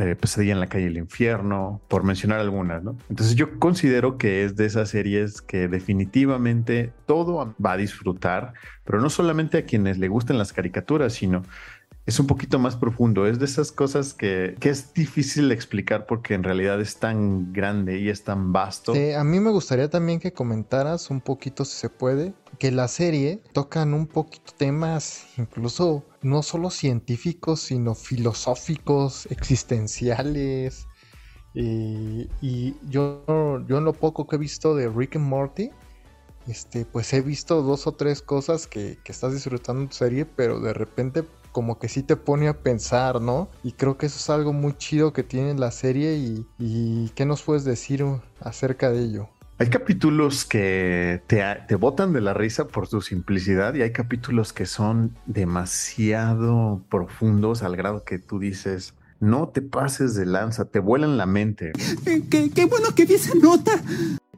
eh, 0.00 0.16
Pesadilla 0.16 0.52
en 0.52 0.60
la 0.60 0.66
calle 0.66 0.86
del 0.86 0.96
infierno, 0.96 1.80
por 1.88 2.02
mencionar 2.04 2.40
algunas, 2.40 2.82
¿no? 2.82 2.96
Entonces 3.08 3.36
yo 3.36 3.58
considero 3.58 4.16
que 4.18 4.44
es 4.44 4.56
de 4.56 4.66
esas 4.66 4.88
series 4.88 5.42
que 5.42 5.68
definitivamente 5.68 6.92
todo 7.06 7.54
va 7.64 7.72
a 7.72 7.76
disfrutar, 7.76 8.54
pero 8.84 9.00
no 9.00 9.10
solamente 9.10 9.58
a 9.58 9.64
quienes 9.64 9.98
le 9.98 10.08
gusten 10.08 10.38
las 10.38 10.52
caricaturas, 10.52 11.12
sino 11.12 11.42
es 12.06 12.18
un 12.18 12.26
poquito 12.26 12.58
más 12.58 12.76
profundo. 12.76 13.26
Es 13.26 13.38
de 13.38 13.44
esas 13.44 13.72
cosas 13.72 14.14
que, 14.14 14.56
es 14.60 14.94
difícil 14.94 15.52
explicar 15.52 16.06
porque 16.06 16.34
en 16.34 16.42
realidad 16.42 16.80
es 16.80 16.96
tan 16.96 17.52
grande 17.52 17.98
y 17.98 18.08
es 18.08 18.24
tan 18.24 18.52
vasto. 18.52 18.94
Eh, 18.94 19.14
a 19.14 19.24
mí 19.24 19.38
me 19.40 19.50
gustaría 19.50 19.88
también 19.88 20.18
que 20.18 20.32
comentaras 20.32 21.10
un 21.10 21.20
poquito, 21.20 21.64
si 21.64 21.76
se 21.76 21.88
puede, 21.88 22.32
que 22.58 22.70
la 22.70 22.88
serie 22.88 23.42
tocan 23.52 23.94
un 23.94 24.06
poquito 24.06 24.52
temas 24.56 25.26
incluso 25.36 26.04
no 26.22 26.42
solo 26.42 26.70
científicos, 26.70 27.60
sino 27.60 27.94
filosóficos, 27.94 29.26
existenciales. 29.30 30.86
Y 31.52 32.74
yo, 32.88 33.24
yo 33.66 33.78
en 33.78 33.84
lo 33.84 33.92
poco 33.92 34.26
que 34.26 34.36
he 34.36 34.38
visto 34.38 34.74
de 34.76 34.88
Rick 34.88 35.16
and 35.16 35.26
Morty, 35.26 35.70
este, 36.46 36.84
pues 36.84 37.12
he 37.12 37.20
visto 37.20 37.62
dos 37.62 37.86
o 37.86 37.92
tres 37.92 38.22
cosas 38.22 38.66
que, 38.66 38.98
que 39.04 39.12
estás 39.12 39.32
disfrutando 39.32 39.88
tu 39.88 39.96
serie, 39.96 40.24
pero 40.24 40.60
de 40.60 40.72
repente 40.72 41.24
como 41.52 41.78
que 41.78 41.88
sí 41.88 42.02
te 42.02 42.16
pone 42.16 42.48
a 42.48 42.62
pensar, 42.62 43.20
¿no? 43.20 43.48
Y 43.62 43.72
creo 43.72 43.98
que 43.98 44.06
eso 44.06 44.18
es 44.18 44.30
algo 44.30 44.52
muy 44.52 44.74
chido 44.74 45.12
que 45.12 45.22
tiene 45.22 45.54
la 45.54 45.70
serie 45.70 46.16
y, 46.16 46.46
y 46.58 47.10
¿qué 47.14 47.24
nos 47.24 47.42
puedes 47.42 47.64
decir 47.64 48.04
acerca 48.40 48.90
de 48.90 49.00
ello? 49.00 49.28
Hay 49.60 49.68
capítulos 49.68 50.46
que 50.46 51.22
te, 51.26 51.44
te 51.68 51.74
botan 51.74 52.14
de 52.14 52.22
la 52.22 52.32
risa 52.32 52.66
por 52.66 52.86
su 52.86 53.02
simplicidad 53.02 53.74
y 53.74 53.82
hay 53.82 53.92
capítulos 53.92 54.54
que 54.54 54.64
son 54.64 55.18
demasiado 55.26 56.82
profundos 56.88 57.62
al 57.62 57.76
grado 57.76 58.02
que 58.04 58.18
tú 58.18 58.38
dices, 58.38 58.94
no 59.18 59.50
te 59.50 59.60
pases 59.60 60.14
de 60.14 60.24
lanza, 60.24 60.64
te 60.64 60.78
vuelan 60.78 61.18
la 61.18 61.26
mente. 61.26 61.72
Qué, 62.04 62.50
qué 62.50 62.64
bueno 62.64 62.94
que 62.94 63.04
vi 63.04 63.14
esa 63.16 63.34
nota. 63.34 63.72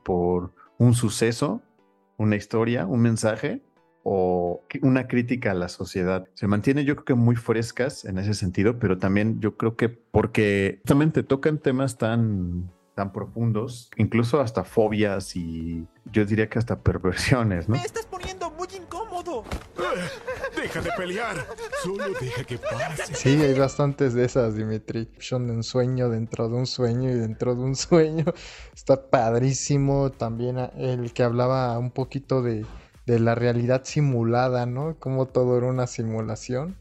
Por 0.02 0.52
un 0.76 0.94
suceso, 0.94 1.62
una 2.16 2.34
historia, 2.34 2.86
un 2.86 3.02
mensaje 3.02 3.62
o 4.04 4.62
una 4.82 5.06
crítica 5.06 5.52
a 5.52 5.54
la 5.54 5.68
sociedad. 5.68 6.28
Se 6.34 6.46
mantiene 6.46 6.84
yo 6.84 6.96
creo 6.96 7.04
que 7.04 7.14
muy 7.14 7.36
frescas 7.36 8.04
en 8.04 8.18
ese 8.18 8.34
sentido, 8.34 8.78
pero 8.78 8.98
también 8.98 9.40
yo 9.40 9.56
creo 9.56 9.76
que 9.76 9.88
porque 9.88 10.80
justamente 10.82 11.22
tocan 11.22 11.58
temas 11.58 11.98
tan 11.98 12.70
tan 12.94 13.12
profundos, 13.12 13.90
incluso 13.96 14.40
hasta 14.40 14.64
fobias 14.64 15.34
y 15.34 15.86
yo 16.12 16.26
diría 16.26 16.48
que 16.50 16.58
hasta 16.58 16.80
perversiones, 16.80 17.68
¿no? 17.68 17.76
Me 17.76 17.82
estás 17.82 18.04
poniendo 18.04 18.50
muy 18.50 18.68
incómodo. 18.76 19.44
deja 20.56 20.80
de 20.82 20.90
pelear, 20.92 21.36
solo 21.82 22.04
deja 22.20 22.44
que 22.44 22.58
pase. 22.58 23.14
Sí, 23.14 23.30
hay 23.40 23.58
bastantes 23.58 24.12
de 24.12 24.24
esas, 24.24 24.56
Dimitri. 24.56 25.08
Son 25.18 25.48
un 25.50 25.62
sueño 25.62 26.10
dentro 26.10 26.48
de 26.48 26.54
un 26.54 26.66
sueño 26.66 27.10
y 27.10 27.14
dentro 27.14 27.54
de 27.54 27.62
un 27.62 27.76
sueño. 27.76 28.26
Está 28.74 29.08
padrísimo 29.08 30.10
también 30.10 30.58
el 30.76 31.12
que 31.14 31.22
hablaba 31.22 31.78
un 31.78 31.90
poquito 31.90 32.42
de, 32.42 32.66
de 33.12 33.20
la 33.20 33.34
realidad 33.34 33.82
simulada, 33.84 34.64
¿no? 34.64 34.96
Como 34.98 35.26
todo 35.26 35.58
era 35.58 35.66
una 35.66 35.86
simulación. 35.86 36.76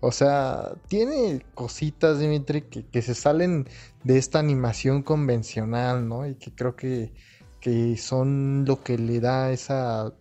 O 0.00 0.10
sea, 0.10 0.72
tiene 0.88 1.46
cositas, 1.54 2.18
Dimitri, 2.18 2.62
que, 2.62 3.02
se 3.02 3.14
salen 3.14 3.68
de 4.02 4.18
esta 4.18 4.40
animación 4.40 5.02
convencional, 5.02 6.08
¿no? 6.08 6.26
Y 6.26 6.34
que 6.34 6.52
creo 6.52 6.74
que, 6.74 7.12
que 7.60 7.96
son 7.96 8.64
lo 8.66 8.82
que 8.82 8.98
le 8.98 9.20
da 9.20 9.52
esa, 9.52 10.12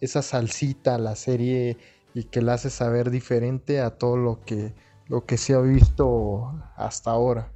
esa 0.00 0.22
salsita 0.22 0.94
a 0.94 0.98
la 0.98 1.16
serie 1.16 1.78
y 2.14 2.24
que 2.24 2.40
la 2.40 2.54
hace 2.54 2.70
saber 2.70 3.10
diferente 3.10 3.80
a 3.80 3.90
todo 3.90 4.16
lo 4.16 4.40
que, 4.40 4.72
lo 5.08 5.26
que 5.26 5.36
se 5.36 5.54
ha 5.54 5.60
visto 5.60 6.52
hasta 6.76 7.10
ahora. 7.10 7.50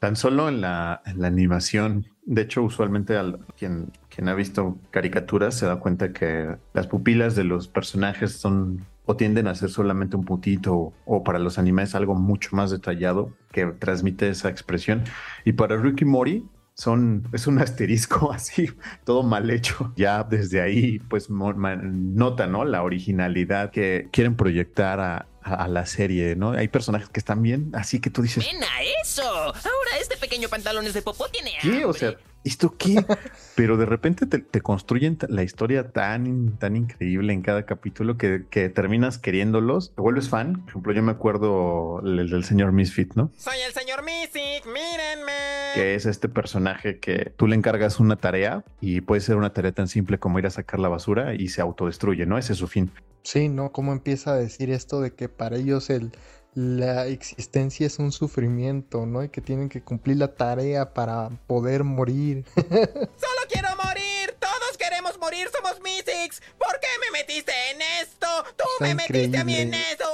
Tan 0.00 0.16
solo 0.16 0.48
en 0.48 0.60
la, 0.62 1.00
en 1.06 1.20
la 1.20 1.28
animación, 1.28 2.06
de 2.28 2.42
hecho, 2.42 2.62
usualmente 2.62 3.16
al, 3.16 3.38
quien, 3.58 3.90
quien 4.10 4.28
ha 4.28 4.34
visto 4.34 4.76
caricaturas 4.90 5.54
se 5.54 5.64
da 5.64 5.76
cuenta 5.76 6.12
que 6.12 6.56
las 6.74 6.86
pupilas 6.86 7.34
de 7.34 7.44
los 7.44 7.68
personajes 7.68 8.32
son 8.32 8.84
o 9.06 9.16
tienden 9.16 9.48
a 9.48 9.54
ser 9.54 9.70
solamente 9.70 10.14
un 10.14 10.26
puntito 10.26 10.92
o, 11.06 11.24
para 11.24 11.38
los 11.38 11.58
animes 11.58 11.94
algo 11.94 12.14
mucho 12.14 12.54
más 12.54 12.70
detallado 12.70 13.32
que 13.50 13.64
transmite 13.64 14.28
esa 14.28 14.50
expresión. 14.50 15.04
Y 15.46 15.54
para 15.54 15.78
Ricky 15.78 16.04
Mori 16.04 16.44
son, 16.74 17.26
es 17.32 17.46
un 17.46 17.58
asterisco 17.62 18.30
así, 18.30 18.68
todo 19.04 19.22
mal 19.22 19.48
hecho. 19.48 19.94
Ya 19.96 20.22
desde 20.22 20.60
ahí, 20.60 20.98
pues 21.08 21.30
nota, 21.30 22.46
¿no? 22.46 22.66
La 22.66 22.82
originalidad 22.82 23.70
que 23.70 24.08
quieren 24.12 24.36
proyectar 24.36 25.00
a, 25.00 25.26
la 25.68 25.86
serie, 25.86 26.36
¿no? 26.36 26.52
Hay 26.52 26.68
personajes 26.68 27.08
que 27.08 27.20
están 27.20 27.42
bien, 27.42 27.70
así 27.74 28.00
que 28.00 28.10
tú 28.10 28.22
dices. 28.22 28.44
¡Mena 28.52 28.66
eso! 29.02 29.22
Ahora 29.22 29.98
este 30.00 30.16
pequeño 30.16 30.48
pantalones 30.48 30.94
de 30.94 31.02
popó 31.02 31.28
tiene. 31.28 31.52
¿Qué? 31.60 31.84
O 31.84 31.92
sea, 31.92 32.16
¿esto 32.44 32.74
qué? 32.76 33.04
Pero 33.56 33.76
de 33.76 33.86
repente 33.86 34.26
te, 34.26 34.60
construyen 34.60 35.18
la 35.28 35.42
historia 35.42 35.90
tan, 35.90 36.58
tan 36.58 36.76
increíble 36.76 37.32
en 37.32 37.42
cada 37.42 37.64
capítulo 37.66 38.16
que, 38.16 38.38
terminas 38.74 39.18
queriéndolos, 39.18 39.94
te 39.94 40.02
vuelves 40.02 40.28
fan. 40.28 40.62
Por 40.62 40.70
ejemplo, 40.70 40.92
yo 40.92 41.02
me 41.02 41.12
acuerdo 41.12 42.00
el, 42.04 42.30
del 42.30 42.44
señor 42.44 42.72
Misfit, 42.72 43.14
¿no? 43.14 43.30
Soy 43.36 43.58
el 43.66 43.72
señor 43.72 44.02
Misfit, 44.04 44.64
mírenme. 44.66 45.67
Que 45.78 45.94
es 45.94 46.06
este 46.06 46.28
personaje 46.28 46.98
que 46.98 47.32
tú 47.36 47.46
le 47.46 47.56
encargas 47.56 48.00
una 48.00 48.16
tarea 48.16 48.64
y 48.80 49.00
puede 49.00 49.20
ser 49.20 49.36
una 49.36 49.52
tarea 49.52 49.72
tan 49.72 49.88
simple 49.88 50.18
como 50.18 50.38
ir 50.38 50.46
a 50.46 50.50
sacar 50.50 50.80
la 50.80 50.88
basura 50.88 51.34
y 51.34 51.48
se 51.48 51.60
autodestruye, 51.60 52.26
¿no? 52.26 52.36
Ese 52.38 52.52
es 52.52 52.58
su 52.58 52.68
fin. 52.68 52.90
Sí, 53.22 53.48
¿no? 53.48 53.72
¿Cómo 53.72 53.92
empieza 53.92 54.32
a 54.32 54.36
decir 54.36 54.70
esto 54.70 55.00
de 55.00 55.14
que 55.14 55.28
para 55.28 55.56
ellos 55.56 55.90
el 55.90 56.12
la 56.54 57.06
existencia 57.06 57.86
es 57.86 58.00
un 58.00 58.10
sufrimiento, 58.10 59.06
¿no? 59.06 59.22
Y 59.22 59.28
que 59.28 59.40
tienen 59.40 59.68
que 59.68 59.82
cumplir 59.82 60.16
la 60.16 60.34
tarea 60.34 60.92
para 60.92 61.30
poder 61.46 61.84
morir. 61.84 62.44
¡Solo 62.56 63.40
quiero 63.48 63.68
morir! 63.76 64.34
¡Todos 64.40 64.76
queremos 64.76 65.18
morir! 65.20 65.48
¡Somos 65.52 65.80
Mystics! 65.82 66.42
¿Por 66.58 66.80
qué 66.80 66.88
me 67.00 67.18
metiste 67.18 67.52
en 67.70 67.80
esto? 68.02 68.26
¡Tú 68.56 68.64
me 68.80 68.94
metiste 68.94 69.38
a 69.38 69.44
mí 69.44 69.54
en 69.54 69.74
eso! 69.74 70.08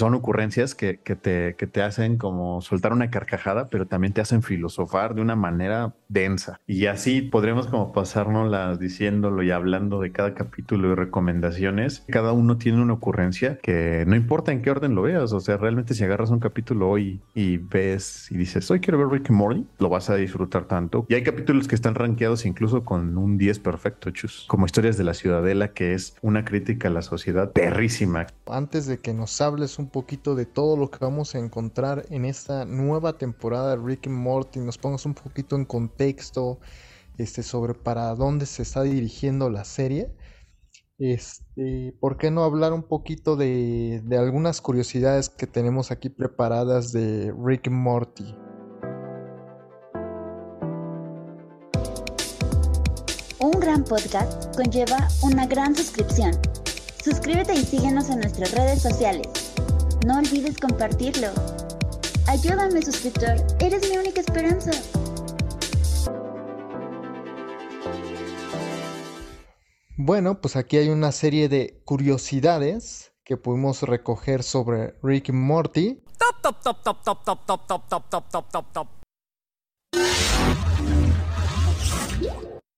Son 0.00 0.14
ocurrencias 0.14 0.74
que, 0.74 0.94
te, 0.94 1.56
que 1.56 1.66
te 1.66 1.82
hacen 1.82 2.16
como 2.16 2.62
soltar 2.62 2.94
una 2.94 3.10
carcajada, 3.10 3.68
pero 3.68 3.86
también 3.86 4.14
te 4.14 4.22
hacen 4.22 4.42
filosofar 4.42 5.14
de 5.14 5.20
una 5.20 5.36
manera 5.36 5.94
densa. 6.08 6.58
Y 6.66 6.86
así 6.86 7.20
podremos 7.20 7.66
como 7.66 7.92
pasárnoslas 7.92 8.80
diciéndolo 8.80 9.42
y 9.42 9.50
hablando 9.50 10.00
de 10.00 10.10
cada 10.10 10.32
capítulo 10.32 10.90
y 10.90 10.94
recomendaciones. 10.94 12.02
Cada 12.08 12.32
uno 12.32 12.56
tiene 12.56 12.80
una 12.80 12.94
ocurrencia 12.94 13.58
que 13.58 14.04
no 14.06 14.16
importa 14.16 14.52
en 14.52 14.62
qué 14.62 14.70
orden 14.70 14.94
lo 14.94 15.02
veas. 15.02 15.34
O 15.34 15.40
sea, 15.40 15.58
realmente 15.58 15.92
si 15.92 16.02
agarras 16.02 16.30
un 16.30 16.40
capítulo 16.40 16.88
hoy 16.88 17.20
y 17.34 17.58
ves 17.58 18.28
y 18.30 18.38
dices, 18.38 18.70
hoy 18.70 18.80
quiero 18.80 18.98
ver 18.98 19.08
Rick 19.08 19.28
and 19.28 19.38
Morty, 19.38 19.66
lo 19.78 19.90
vas 19.90 20.08
a 20.08 20.16
disfrutar 20.16 20.64
tanto. 20.64 21.04
Y 21.10 21.14
hay 21.14 21.22
capítulos 21.22 21.68
que 21.68 21.74
están 21.74 21.94
rankeados 21.94 22.46
incluso 22.46 22.86
con 22.86 23.18
un 23.18 23.36
10 23.36 23.58
perfecto, 23.58 24.10
chus. 24.12 24.46
Como 24.48 24.64
Historias 24.64 24.96
de 24.96 25.04
la 25.04 25.12
Ciudadela, 25.12 25.74
que 25.74 25.92
es 25.92 26.16
una 26.22 26.42
crítica 26.46 26.88
a 26.88 26.90
la 26.90 27.02
sociedad 27.02 27.52
perrísima. 27.52 28.28
Antes 28.46 28.86
de 28.86 28.98
que 28.98 29.12
nos 29.12 29.38
hables 29.42 29.78
un 29.78 29.89
poquito 29.90 30.34
de 30.34 30.46
todo 30.46 30.76
lo 30.76 30.90
que 30.90 30.98
vamos 31.00 31.34
a 31.34 31.38
encontrar 31.38 32.06
en 32.10 32.24
esta 32.24 32.64
nueva 32.64 33.18
temporada 33.18 33.76
de 33.76 33.82
Rick 33.82 34.06
and 34.06 34.16
Morty, 34.16 34.60
nos 34.60 34.78
pongas 34.78 35.04
un 35.06 35.14
poquito 35.14 35.56
en 35.56 35.64
contexto 35.64 36.60
este, 37.18 37.42
sobre 37.42 37.74
para 37.74 38.14
dónde 38.14 38.46
se 38.46 38.62
está 38.62 38.82
dirigiendo 38.82 39.50
la 39.50 39.64
serie. 39.64 40.14
Este, 40.98 41.94
¿Por 41.98 42.18
qué 42.18 42.30
no 42.30 42.44
hablar 42.44 42.72
un 42.72 42.82
poquito 42.82 43.36
de, 43.36 44.02
de 44.04 44.18
algunas 44.18 44.60
curiosidades 44.60 45.28
que 45.28 45.46
tenemos 45.46 45.90
aquí 45.90 46.08
preparadas 46.08 46.92
de 46.92 47.34
Rick 47.42 47.68
and 47.68 47.76
Morty? 47.76 48.34
Un 53.42 53.58
gran 53.58 53.84
podcast 53.84 54.54
conlleva 54.54 55.08
una 55.22 55.46
gran 55.46 55.74
suscripción. 55.74 56.32
Suscríbete 57.02 57.54
y 57.54 57.64
síguenos 57.64 58.10
en 58.10 58.20
nuestras 58.20 58.52
redes 58.52 58.82
sociales. 58.82 59.26
No 60.06 60.16
olvides 60.16 60.56
compartirlo. 60.56 61.28
Ayúdame 62.26 62.80
suscriptor, 62.80 63.36
eres 63.60 63.90
mi 63.90 63.98
única 63.98 64.22
esperanza. 64.22 64.70
Bueno, 69.98 70.40
pues 70.40 70.56
aquí 70.56 70.78
hay 70.78 70.88
una 70.88 71.12
serie 71.12 71.50
de 71.50 71.82
curiosidades 71.84 73.12
que 73.24 73.36
pudimos 73.36 73.82
recoger 73.82 74.42
sobre 74.42 74.94
Rick 75.02 75.28
y 75.28 75.32
Morty. 75.32 76.02
Top, 76.18 76.40
top, 76.40 76.62
top, 76.62 76.82
top, 76.82 77.04
top, 77.04 77.24
top, 77.24 77.46
top, 77.46 77.66
top, 77.66 77.88
top, 77.88 78.08
top, 78.08 78.30
top, 78.30 78.50
top, 78.50 78.72
top. 78.72 78.88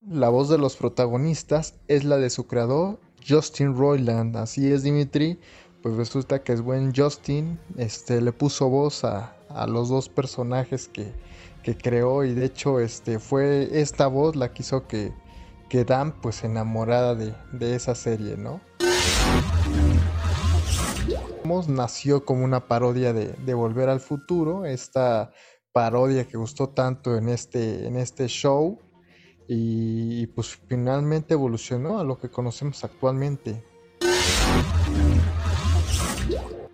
La 0.01 0.29
voz 0.29 0.49
de 0.49 0.59
los 0.59 0.77
protagonistas 0.77 1.75
es 1.87 2.03
la 2.03 2.17
de 2.17 2.31
su 2.31 2.49
creador, 2.49 2.99
Justin 3.27 3.77
Roiland. 3.77 4.37
Así 4.37 4.73
es, 4.73 4.83
Dimitri. 4.83 5.39
Pues 5.83 5.97
resulta 5.97 6.43
que 6.43 6.53
es 6.53 6.61
buen 6.61 6.95
Justin. 6.95 7.59
Este 7.77 8.21
le 8.21 8.33
puso 8.33 8.69
voz 8.69 9.05
a, 9.05 9.37
a 9.49 9.67
los 9.67 9.89
dos 9.89 10.09
personajes 10.09 10.89
que, 10.89 11.13
que, 11.63 11.77
creó. 11.77 12.25
Y 12.25 12.35
de 12.35 12.45
hecho, 12.45 12.79
este 12.79 13.19
fue 13.19 13.81
esta 13.81 14.07
voz 14.07 14.37
la 14.37 14.53
que 14.53 14.63
hizo 14.63 14.87
que, 14.87 15.13
que 15.69 15.85
Dan 15.85 16.13
pues 16.21 16.45
enamorada 16.45 17.15
de, 17.15 17.35
de 17.53 17.75
esa 17.75 17.95
serie, 17.95 18.37
¿no? 18.37 18.61
Nació 21.69 22.25
como 22.25 22.45
una 22.45 22.67
parodia 22.67 23.13
de, 23.13 23.35
de, 23.35 23.55
Volver 23.55 23.91
al 23.91 24.01
Futuro, 24.01 24.65
esta 24.65 25.33
parodia 25.73 26.27
que 26.27 26.39
gustó 26.39 26.71
tanto 26.71 27.17
en 27.17 27.29
este, 27.29 27.87
en 27.87 27.97
este 27.97 28.27
show 28.27 28.79
y 29.49 30.29
pues 30.29 30.57
finalmente 30.67 31.35
evolucionó 31.35 31.99
a 31.99 32.05
lo 32.05 32.19
que 32.19 32.31
conocemos 32.31 32.85
actualmente. 32.85 33.63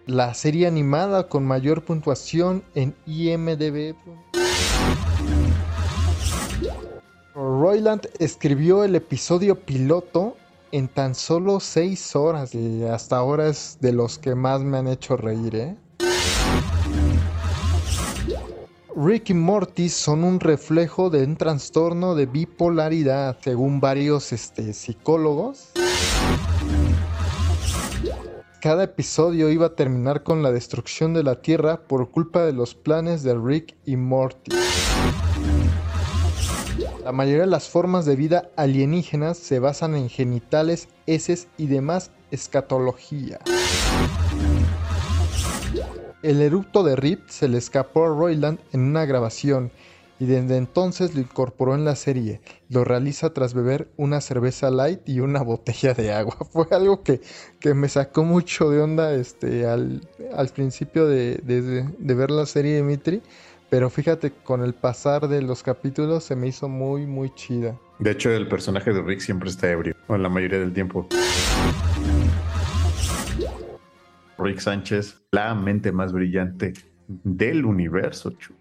La 0.09 0.33
serie 0.33 0.67
animada 0.67 1.29
con 1.29 1.45
mayor 1.45 1.85
puntuación 1.85 2.65
en 2.75 2.95
IMDB. 3.05 3.95
Royland 7.35 8.09
escribió 8.19 8.85
el 8.85 8.95
episodio 8.95 9.61
piloto 9.61 10.35
en 10.73 10.89
tan 10.89 11.15
solo 11.15 11.61
6 11.61 12.17
horas, 12.17 12.55
y 12.55 12.85
hasta 12.85 13.19
ahora 13.19 13.49
es 13.49 13.77
de 13.83 13.93
los 13.93 14.19
que 14.19 14.35
más 14.35 14.63
me 14.63 14.79
han 14.79 14.89
hecho 14.89 15.19
reír, 15.19 15.55
¿eh? 15.55 15.77
Rick 18.97 19.29
y 19.29 19.35
Morty 19.35 19.91
son 19.91 20.25
un 20.25 20.41
reflejo 20.41 21.11
de 21.11 21.23
un 21.23 21.37
trastorno 21.37 22.15
de 22.15 22.25
bipolaridad, 22.25 23.37
según 23.43 23.79
varios 23.79 24.33
este, 24.33 24.73
psicólogos. 24.73 25.73
Cada 28.61 28.83
episodio 28.83 29.51
iba 29.51 29.67
a 29.67 29.77
terminar 29.77 30.25
con 30.25 30.43
la 30.43 30.51
destrucción 30.51 31.15
de 31.15 31.23
la 31.23 31.41
Tierra 31.43 31.83
por 31.87 32.11
culpa 32.11 32.45
de 32.45 32.53
los 32.53 32.75
planes 32.75 33.23
de 33.23 33.39
Rick 33.39 33.77
y 33.85 33.97
Morty. 33.97 34.51
La 37.05 37.13
mayoría 37.13 37.43
de 37.43 37.51
las 37.51 37.69
formas 37.69 38.05
de 38.05 38.17
vida 38.17 38.51
alienígenas 38.57 39.39
se 39.39 39.61
basan 39.61 39.95
en 39.95 40.09
genitales, 40.09 40.89
heces 41.07 41.47
y 41.57 41.69
demás 41.69 42.11
escatología. 42.33 43.39
El 46.23 46.43
eructo 46.43 46.83
de 46.83 46.97
Rip 46.97 47.29
se 47.29 47.47
le 47.47 47.59
escapó 47.59 48.07
a 48.07 48.09
Royland 48.09 48.59
en 48.73 48.81
una 48.81 49.05
grabación 49.05 49.71
y 50.21 50.27
desde 50.27 50.57
entonces 50.57 51.15
lo 51.15 51.21
incorporó 51.21 51.75
en 51.75 51.85
la 51.85 51.97
serie. 51.97 52.41
Lo 52.69 52.85
realiza 52.85 53.33
tras 53.33 53.55
beber 53.55 53.89
una 53.97 54.21
cerveza 54.21 54.71
light 54.71 55.01
y 55.07 55.21
una 55.21 55.43
botella 55.43 55.95
de 55.95 56.13
agua. 56.13 56.37
Fue 56.53 56.67
algo 56.71 57.03
que, 57.03 57.21
que 57.61 57.75
me 57.75 57.89
sacó 57.89 58.25
mucho 58.25 58.71
de 58.71 58.81
onda 58.81 59.15
este, 59.15 59.67
al, 59.67 60.03
al 60.35 60.49
principio 60.49 61.07
de, 61.07 61.41
de, 61.45 61.85
de, 61.99 62.15
ver 62.15 62.31
la 62.31 62.47
serie 62.47 62.77
Dimitri. 62.77 63.23
Pero 63.71 63.91
fíjate, 63.91 64.33
con 64.33 64.63
el 64.63 64.73
pasar 64.73 65.29
de 65.29 65.43
los 65.43 65.63
capítulos 65.63 66.25
se 66.25 66.35
me 66.35 66.49
hizo 66.49 66.69
muy, 66.69 67.07
muy 67.07 67.35
chida. 67.35 67.79
De 67.99 68.13
hecho, 68.13 68.31
el 68.31 68.49
personaje 68.49 68.93
de 68.93 69.03
Rick 69.03 69.21
siempre 69.21 69.51
está 69.51 69.71
ebrio, 69.71 69.95
o 70.07 70.17
la 70.17 70.31
mayoría 70.31 70.59
del 70.59 70.73
tiempo. 70.73 71.07
Rick 74.39 74.61
Sánchez, 74.61 75.21
la 75.33 75.55
mente 75.55 75.93
más 75.93 76.13
brillante 76.13 76.73
del 77.09 77.67
universo. 77.67 78.31
Chu. 78.31 78.55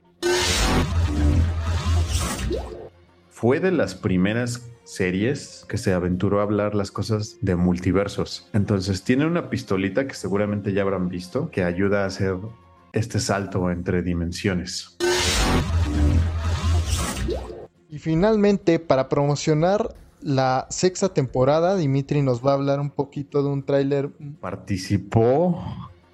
Fue 3.40 3.60
de 3.60 3.72
las 3.72 3.94
primeras 3.94 4.68
series 4.84 5.64
que 5.70 5.78
se 5.78 5.94
aventuró 5.94 6.40
a 6.40 6.42
hablar 6.42 6.74
las 6.74 6.90
cosas 6.90 7.38
de 7.40 7.56
multiversos. 7.56 8.50
Entonces 8.52 9.04
tiene 9.04 9.28
una 9.28 9.52
pistolita 9.52 10.08
que 10.08 10.16
seguramente 10.16 10.74
ya 10.74 10.82
habrán 10.82 11.08
visto 11.08 11.52
que 11.52 11.64
ayuda 11.64 12.02
a 12.02 12.08
hacer 12.08 12.36
este 12.94 13.20
salto 13.20 13.70
entre 13.70 14.02
dimensiones. 14.02 14.98
Y 17.88 18.00
finalmente, 18.00 18.80
para 18.80 19.08
promocionar 19.08 19.94
la 20.20 20.66
sexta 20.72 21.10
temporada, 21.10 21.76
Dimitri 21.78 22.24
nos 22.24 22.44
va 22.44 22.54
a 22.54 22.56
hablar 22.56 22.80
un 22.80 22.90
poquito 22.90 23.44
de 23.44 23.50
un 23.50 23.62
tráiler. 23.62 24.10
Participó 24.42 25.64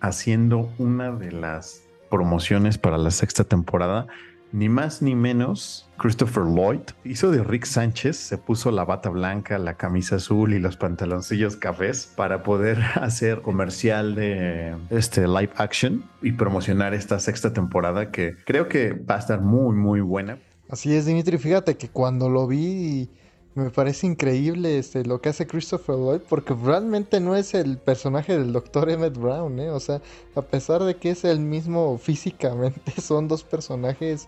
haciendo 0.02 0.74
una 0.78 1.14
de 1.14 1.32
las 1.32 1.84
promociones 2.12 2.78
para 2.78 2.98
la 2.98 3.12
sexta 3.12 3.46
temporada. 3.46 4.08
Ni 4.54 4.70
más 4.70 5.02
ni 5.02 5.16
menos, 5.16 5.90
Christopher 5.98 6.44
Lloyd 6.44 6.82
hizo 7.04 7.32
de 7.32 7.44
Rick 7.44 7.66
Sánchez, 7.66 8.16
se 8.18 8.38
puso 8.38 8.70
la 8.70 8.86
bata 8.86 9.10
blanca, 9.10 9.58
la 9.58 9.78
camisa 9.78 10.18
azul 10.18 10.54
y 10.54 10.60
los 10.60 10.78
pantaloncillos 10.78 11.56
cafés 11.56 12.14
para 12.16 12.44
poder 12.44 12.78
hacer 13.02 13.42
comercial 13.42 14.14
de 14.14 14.76
este 14.92 15.28
live 15.28 15.50
action 15.58 16.04
y 16.22 16.34
promocionar 16.34 16.94
esta 16.94 17.18
sexta 17.20 17.52
temporada 17.52 18.12
que 18.12 18.36
creo 18.46 18.68
que 18.68 18.94
va 18.94 19.16
a 19.16 19.20
estar 19.20 19.42
muy, 19.42 19.76
muy 19.76 20.02
buena. 20.02 20.38
Así 20.70 20.96
es, 20.96 21.08
Dimitri. 21.08 21.40
Fíjate 21.40 21.76
que 21.76 21.90
cuando 21.90 22.30
lo 22.30 22.46
vi 22.46 23.10
me 23.56 23.70
parece 23.70 24.08
increíble 24.08 24.80
este, 24.80 25.06
lo 25.06 25.22
que 25.22 25.30
hace 25.30 25.46
Christopher 25.46 25.96
Lloyd, 25.96 26.22
porque 26.28 26.54
realmente 26.54 27.20
no 27.20 27.36
es 27.36 27.54
el 27.54 27.78
personaje 27.78 28.38
del 28.38 28.52
Dr. 28.52 28.90
Emmett 28.90 29.18
Brown, 29.18 29.60
¿eh? 29.60 29.70
O 29.70 29.80
sea, 29.80 30.02
a 30.36 30.42
pesar 30.42 30.84
de 30.84 30.96
que 30.96 31.12
es 31.12 31.24
el 31.24 31.40
mismo 31.40 31.98
físicamente, 31.98 32.94
son 33.02 33.28
dos 33.28 33.44
personajes 33.44 34.28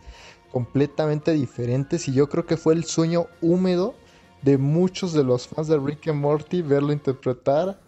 completamente 0.51 1.33
diferentes 1.33 2.07
y 2.07 2.13
yo 2.13 2.29
creo 2.29 2.45
que 2.45 2.55
fue 2.55 2.75
el 2.75 2.85
sueño 2.85 3.27
húmedo 3.41 3.95
de 4.41 4.57
muchos 4.57 5.11
de 5.11 5.23
los 5.23 5.47
fans 5.47 5.67
de 5.67 5.79
Rick 5.79 6.07
and 6.07 6.21
Morty 6.21 6.61
verlo 6.61 6.93
interpretar 6.93 7.79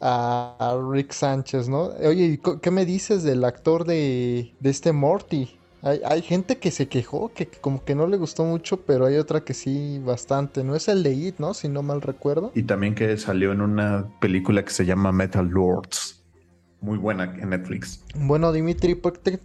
a, 0.00 0.78
Rick 0.90 1.12
Sánchez, 1.12 1.68
¿no? 1.68 1.90
Oye, 2.04 2.40
¿qué 2.62 2.70
me 2.70 2.84
dices 2.84 3.22
del 3.22 3.44
actor 3.44 3.84
de, 3.84 4.54
de 4.60 4.70
este 4.70 4.92
Morty? 4.92 5.58
Hay, 5.86 6.00
hay, 6.04 6.20
gente 6.22 6.58
que 6.58 6.72
se 6.72 6.88
quejó, 6.88 7.32
que 7.32 7.46
como 7.46 7.84
que 7.84 7.94
no 7.94 8.08
le 8.08 8.16
gustó 8.16 8.44
mucho, 8.44 8.80
pero 8.84 9.06
hay 9.06 9.16
otra 9.16 9.44
que 9.44 9.54
sí 9.54 10.00
bastante. 10.04 10.64
No 10.64 10.74
es 10.74 10.88
el 10.88 11.04
de 11.04 11.12
It, 11.12 11.38
¿no? 11.38 11.54
Si 11.54 11.68
no 11.68 11.82
mal 11.82 12.02
recuerdo. 12.02 12.50
Y 12.56 12.64
también 12.64 12.96
que 12.96 13.16
salió 13.16 13.52
en 13.52 13.60
una 13.60 14.06
película 14.20 14.64
que 14.64 14.70
se 14.70 14.84
llama 14.84 15.12
Metal 15.12 15.46
Lords. 15.46 16.24
Muy 16.80 16.98
buena 16.98 17.24
en 17.24 17.50
Netflix. 17.50 18.00
Bueno, 18.16 18.52
Dimitri, 18.52 19.00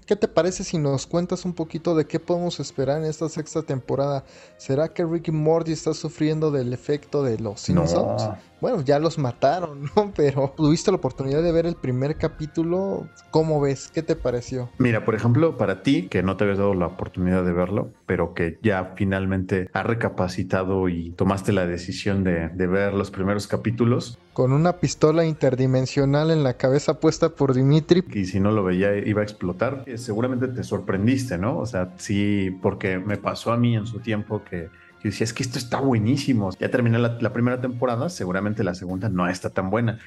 ¿qué 0.05 0.15
te 0.15 0.27
parece 0.27 0.63
si 0.63 0.77
nos 0.77 1.07
cuentas 1.07 1.45
un 1.45 1.53
poquito 1.53 1.95
de 1.95 2.05
qué 2.05 2.19
podemos 2.19 2.59
esperar 2.59 2.97
en 2.97 3.05
esta 3.05 3.29
sexta 3.29 3.61
temporada? 3.61 4.25
¿Será 4.57 4.89
que 4.89 5.05
Ricky 5.05 5.31
Morty 5.31 5.71
está 5.71 5.93
sufriendo 5.93 6.51
del 6.51 6.73
efecto 6.73 7.23
de 7.23 7.39
los 7.39 7.61
Simpsons? 7.61 8.23
No. 8.23 8.37
Bueno, 8.61 8.81
ya 8.81 8.99
los 8.99 9.17
mataron, 9.17 9.89
¿no? 9.95 10.13
Pero 10.15 10.53
tuviste 10.55 10.91
la 10.91 10.97
oportunidad 10.97 11.41
de 11.41 11.51
ver 11.51 11.65
el 11.65 11.75
primer 11.75 12.15
capítulo. 12.15 13.07
¿Cómo 13.31 13.59
ves? 13.59 13.89
¿Qué 13.91 14.03
te 14.03 14.15
pareció? 14.15 14.69
Mira, 14.77 15.03
por 15.03 15.15
ejemplo, 15.15 15.57
para 15.57 15.81
ti, 15.81 16.07
que 16.07 16.21
no 16.21 16.37
te 16.37 16.43
habías 16.43 16.59
dado 16.59 16.75
la 16.75 16.85
oportunidad 16.85 17.43
de 17.43 17.53
verlo, 17.53 17.91
pero 18.05 18.35
que 18.35 18.59
ya 18.61 18.93
finalmente 18.95 19.69
has 19.73 19.85
recapacitado 19.85 20.87
y 20.89 21.11
tomaste 21.11 21.51
la 21.51 21.65
decisión 21.65 22.23
de, 22.23 22.49
de 22.49 22.67
ver 22.67 22.93
los 22.93 23.09
primeros 23.09 23.47
capítulos. 23.47 24.19
Con 24.33 24.53
una 24.53 24.77
pistola 24.77 25.25
interdimensional 25.25 26.29
en 26.29 26.43
la 26.43 26.53
cabeza 26.53 26.99
puesta 26.99 27.29
por 27.29 27.53
Dimitri. 27.53 28.03
Y 28.13 28.25
si 28.25 28.39
no 28.39 28.51
lo 28.51 28.63
veía, 28.63 28.95
iba 28.95 29.21
a 29.21 29.23
explotar. 29.23 29.85
Seguramente 29.95 30.47
te 30.47 30.63
sorprendiste, 30.63 31.37
¿no? 31.37 31.57
O 31.57 31.65
sea, 31.65 31.93
sí, 31.97 32.55
porque 32.61 32.99
me 32.99 33.17
pasó 33.17 33.51
a 33.51 33.57
mí 33.57 33.75
en 33.75 33.87
su 33.87 33.99
tiempo 33.99 34.43
que 34.43 34.69
yo 35.03 35.09
decía, 35.09 35.25
es 35.25 35.33
que 35.33 35.43
esto 35.43 35.57
está 35.57 35.79
buenísimo. 35.79 36.51
Ya 36.59 36.69
terminé 36.69 36.99
la, 36.99 37.17
la, 37.19 37.33
primera 37.33 37.59
temporada, 37.59 38.09
seguramente 38.09 38.63
la 38.63 38.75
segunda 38.75 39.09
no 39.09 39.27
está 39.27 39.49
tan 39.49 39.69
buena. 39.69 39.99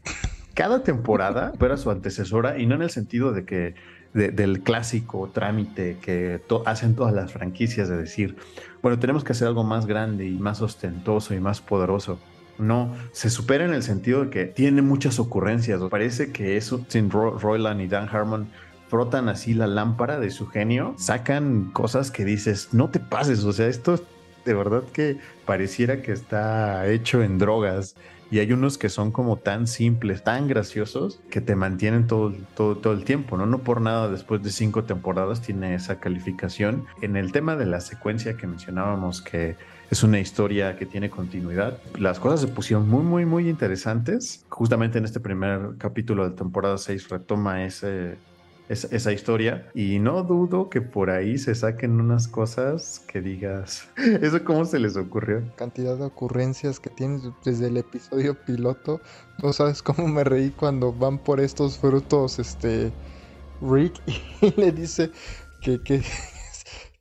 Cada 0.54 0.84
temporada 0.84 1.52
era 1.60 1.76
su 1.76 1.90
antecesora 1.90 2.58
y 2.58 2.66
no 2.66 2.76
en 2.76 2.82
el 2.82 2.90
sentido 2.90 3.32
de 3.32 3.44
que 3.44 3.74
de, 4.14 4.30
del 4.30 4.60
clásico 4.60 5.28
trámite 5.32 5.98
que 6.00 6.40
to 6.46 6.62
hacen 6.66 6.94
todas 6.94 7.12
las 7.12 7.32
franquicias 7.32 7.88
de 7.88 7.96
decir, 7.96 8.36
bueno, 8.80 8.98
tenemos 8.98 9.24
que 9.24 9.32
hacer 9.32 9.48
algo 9.48 9.64
más 9.64 9.86
grande 9.86 10.26
y 10.26 10.38
más 10.38 10.62
ostentoso 10.62 11.34
y 11.34 11.40
más 11.40 11.60
poderoso. 11.60 12.18
No, 12.56 12.94
se 13.10 13.30
supera 13.30 13.64
en 13.64 13.74
el 13.74 13.82
sentido 13.82 14.24
de 14.24 14.30
que 14.30 14.44
tiene 14.44 14.80
muchas 14.80 15.18
ocurrencias. 15.18 15.80
Parece 15.90 16.30
que 16.30 16.56
eso, 16.56 16.84
sin 16.86 17.10
Ro 17.10 17.36
Royland 17.36 17.80
y 17.80 17.88
Dan 17.88 18.08
Harmon 18.08 18.46
frotan 18.88 19.28
así 19.28 19.54
la 19.54 19.66
lámpara 19.66 20.20
de 20.20 20.30
su 20.30 20.46
genio, 20.46 20.94
sacan 20.96 21.70
cosas 21.72 22.12
que 22.12 22.24
dices, 22.24 22.68
no 22.70 22.90
te 22.90 23.00
pases, 23.00 23.42
o 23.42 23.52
sea, 23.52 23.66
esto 23.66 24.00
de 24.44 24.54
verdad 24.54 24.82
que 24.92 25.18
pareciera 25.46 26.02
que 26.02 26.12
está 26.12 26.86
hecho 26.88 27.22
en 27.22 27.38
drogas. 27.38 27.96
Y 28.30 28.38
hay 28.40 28.52
unos 28.52 28.78
que 28.78 28.88
son 28.88 29.12
como 29.12 29.36
tan 29.36 29.66
simples, 29.66 30.24
tan 30.24 30.48
graciosos, 30.48 31.20
que 31.30 31.40
te 31.40 31.54
mantienen 31.54 32.06
todo, 32.06 32.32
todo, 32.56 32.76
todo 32.76 32.92
el 32.92 33.04
tiempo, 33.04 33.36
¿no? 33.36 33.46
No 33.46 33.58
por 33.58 33.80
nada 33.80 34.08
después 34.08 34.42
de 34.42 34.50
cinco 34.50 34.84
temporadas 34.84 35.40
tiene 35.40 35.74
esa 35.74 36.00
calificación. 36.00 36.84
En 37.00 37.16
el 37.16 37.30
tema 37.32 37.54
de 37.54 37.66
la 37.66 37.80
secuencia 37.80 38.36
que 38.36 38.46
mencionábamos, 38.46 39.22
que 39.22 39.56
es 39.90 40.02
una 40.02 40.18
historia 40.18 40.76
que 40.76 40.86
tiene 40.86 41.10
continuidad, 41.10 41.78
las 41.96 42.18
cosas 42.18 42.40
se 42.40 42.48
pusieron 42.48 42.88
muy, 42.88 43.04
muy, 43.04 43.24
muy 43.24 43.48
interesantes. 43.48 44.44
Justamente 44.48 44.98
en 44.98 45.04
este 45.04 45.20
primer 45.20 45.76
capítulo 45.78 46.28
de 46.28 46.34
temporada 46.34 46.78
6 46.78 47.10
retoma 47.10 47.64
ese 47.64 48.16
esa 48.68 49.12
historia 49.12 49.68
y 49.74 49.98
no 49.98 50.22
dudo 50.22 50.70
que 50.70 50.80
por 50.80 51.10
ahí 51.10 51.36
se 51.36 51.54
saquen 51.54 52.00
unas 52.00 52.28
cosas 52.28 53.02
que 53.06 53.20
digas, 53.20 53.88
¿eso 54.22 54.42
cómo 54.44 54.64
se 54.64 54.78
les 54.78 54.96
ocurrió? 54.96 55.42
Cantidad 55.56 55.96
de 55.96 56.04
ocurrencias 56.04 56.80
que 56.80 56.90
tienes 56.90 57.22
desde 57.44 57.68
el 57.68 57.76
episodio 57.76 58.34
piloto, 58.34 59.00
no 59.42 59.52
sabes 59.52 59.82
cómo 59.82 60.08
me 60.08 60.24
reí 60.24 60.50
cuando 60.50 60.92
van 60.92 61.18
por 61.18 61.40
estos 61.40 61.78
frutos, 61.78 62.38
este, 62.38 62.90
Rick 63.60 64.00
y 64.40 64.60
le 64.60 64.72
dice 64.72 65.10
que, 65.60 65.82
que, 65.82 66.02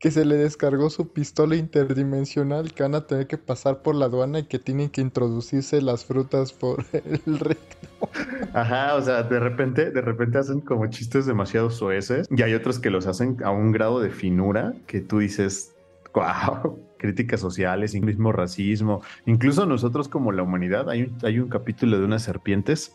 que 0.04 0.12
se 0.12 0.26
le 0.26 0.36
descargó 0.36 0.90
su 0.90 1.14
pistola 1.14 1.56
interdimensional, 1.56 2.74
que 2.74 2.84
van 2.84 2.94
a 2.94 3.08
tener 3.08 3.26
que 3.26 3.38
pasar 3.38 3.82
por 3.82 3.96
la 3.96 4.08
aduana 4.08 4.40
y 4.40 4.44
que 4.44 4.60
tienen 4.60 4.90
que 4.90 5.00
introducirse 5.00 5.82
las 5.82 6.04
frutas 6.04 6.52
por 6.52 6.84
el 6.92 7.40
recto. 7.40 7.88
Ajá, 8.52 8.96
o 8.96 9.02
sea, 9.02 9.24
de 9.24 9.40
repente, 9.40 9.92
de 9.92 10.02
repente 10.02 10.40
hacen 10.40 10.60
como 10.60 10.88
chistes 10.88 11.26
demasiado 11.26 11.70
soeces 11.70 12.28
y 12.30 12.42
hay 12.42 12.54
otros 12.54 12.80
que 12.80 12.90
los 12.90 13.08
hacen 13.08 13.38
a 13.46 13.52
un 13.52 13.72
grado 13.72 14.02
de 14.02 14.10
finura 14.10 14.74
que 14.88 15.00
tú 15.00 15.20
dices, 15.20 15.74
wow, 16.14 16.78
críticas 17.00 17.40
sociales, 17.40 17.96
mismo 17.96 18.34
racismo, 18.34 19.02
incluso 19.26 19.66
nosotros 19.66 20.10
como 20.10 20.34
la 20.34 20.44
humanidad, 20.44 20.90
hay 20.90 21.04
un, 21.04 21.18
hay 21.24 21.40
un 21.40 21.48
capítulo 21.48 21.98
de 21.98 22.04
unas 22.04 22.24
serpientes 22.24 22.94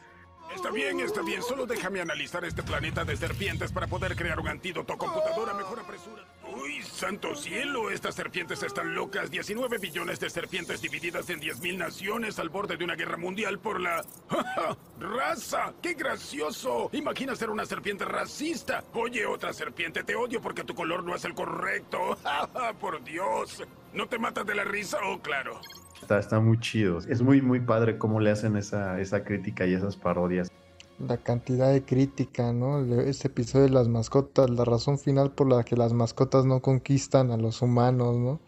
Está 0.55 0.71
bien, 0.71 0.99
está 1.01 1.23
bien. 1.23 1.43
Solo 1.43 1.67
déjame 1.67 2.01
analizar 2.01 2.45
este 2.45 2.63
planeta 2.63 3.05
de 3.05 3.17
serpientes 3.17 3.71
para 3.71 3.87
poder 3.87 4.17
crear 4.17 4.41
un 4.41 4.49
antídoto. 4.49 4.97
Computadora, 4.97 5.55
mejor 5.55 5.81
apresura. 5.81 6.25
¡Uy, 6.55 6.83
santo 6.83 7.35
cielo! 7.35 7.91
Estas 7.91 8.15
serpientes 8.15 8.63
están 8.63 8.95
locas. 8.95 9.31
19 9.31 9.79
billones 9.79 10.21
de 10.21 10.31
serpientes 10.31 10.81
divididas 10.81 11.29
en 11.31 11.41
10.000 11.41 11.77
naciones 11.77 12.39
al 12.39 12.49
borde 12.49 12.77
de 12.77 12.85
una 12.85 12.95
guerra 12.95 13.17
mundial 13.17 13.59
por 13.59 13.81
la... 13.81 14.05
¡Raza! 15.01 15.73
¡Qué 15.83 15.95
gracioso! 15.95 16.91
Imagina 16.93 17.35
ser 17.37 17.51
una 17.51 17.67
serpiente 17.67 18.05
racista. 18.05 18.85
Oye, 18.95 19.27
otra 19.27 19.53
serpiente, 19.53 20.05
te 20.05 20.15
odio 20.15 20.41
porque 20.41 20.65
tu 20.65 20.75
color 20.75 21.05
no 21.05 21.15
es 21.15 21.25
el 21.25 21.35
correcto. 21.35 22.17
¡Por 22.81 23.03
Dios! 23.05 23.63
¿No 23.93 24.07
te 24.07 24.19
matas 24.19 24.47
de 24.47 24.55
la 24.55 24.65
risa? 24.65 24.99
Oh, 25.05 25.21
claro. 25.21 25.61
Está, 26.01 26.19
está 26.19 26.41
muy 26.41 26.59
chido. 26.61 26.99
Es 26.99 27.23
muy, 27.23 27.43
muy 27.43 27.61
padre 27.61 27.99
cómo 27.99 28.21
le 28.21 28.31
hacen 28.31 28.57
esa, 28.57 29.01
esa 29.01 29.25
crítica 29.25 29.67
y 29.67 29.75
esas 29.75 29.97
parodias. 29.97 30.51
La 30.99 31.17
cantidad 31.17 31.73
de 31.73 31.85
crítica, 31.85 32.53
¿no? 32.53 32.81
Este 33.01 33.29
episodio 33.29 33.67
de 33.67 33.71
las 33.71 33.87
mascotas, 33.87 34.51
la 34.51 34.65
razón 34.65 34.99
final 34.99 35.31
por 35.31 35.49
la 35.49 35.63
que 35.63 35.77
las 35.77 35.93
mascotas 35.93 36.45
no 36.45 36.61
conquistan 36.61 37.31
a 37.31 37.37
los 37.37 37.63
humanos, 37.63 38.17
¿no? 38.17 38.41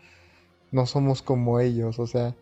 No 0.72 0.86
somos 0.86 1.22
como 1.22 1.60
ellos, 1.60 1.98
o 1.98 2.06
sea, 2.06 2.36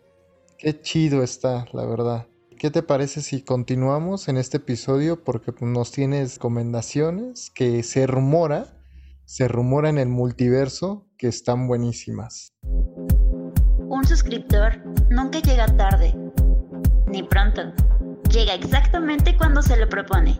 qué 0.57 0.81
chido 0.81 1.21
está, 1.21 1.65
la 1.73 1.85
verdad. 1.85 2.27
¿Qué 2.57 2.71
te 2.71 2.83
parece 2.83 3.21
si 3.21 3.41
continuamos 3.41 4.27
en 4.27 4.37
este 4.37 4.57
episodio? 4.57 5.23
Porque 5.23 5.53
nos 5.61 5.91
tienes 5.91 6.35
recomendaciones 6.35 7.51
que 7.51 7.83
se 7.83 8.05
rumora, 8.05 8.81
se 9.25 9.47
rumora 9.47 9.89
en 9.89 9.97
el 9.97 10.09
multiverso 10.09 11.05
que 11.17 11.27
están 11.27 11.67
buenísimas. 11.67 12.53
Un 12.63 14.03
suscriptor 14.05 14.83
nunca 15.09 15.39
llega 15.39 15.67
tarde, 15.77 16.13
ni 17.07 17.23
pronto. 17.23 17.61
Llega 18.31 18.53
exactamente 18.53 19.35
cuando 19.35 19.61
se 19.61 19.75
lo 19.75 19.89
propone. 19.89 20.39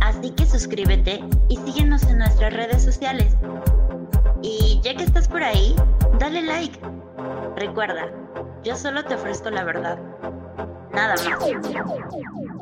Así 0.00 0.30
que 0.32 0.44
suscríbete 0.46 1.22
y 1.48 1.56
síguenos 1.58 2.02
en 2.04 2.18
nuestras 2.18 2.52
redes 2.52 2.82
sociales. 2.82 3.36
Y 4.42 4.80
ya 4.82 4.96
que 4.96 5.04
estás 5.04 5.28
por 5.28 5.42
ahí, 5.42 5.76
dale 6.18 6.42
like. 6.42 6.78
Recuerda, 7.56 8.10
yo 8.64 8.74
solo 8.76 9.04
te 9.04 9.14
ofrezco 9.14 9.48
la 9.50 9.62
verdad. 9.62 9.98
Nada 10.92 11.14
más. 11.24 12.53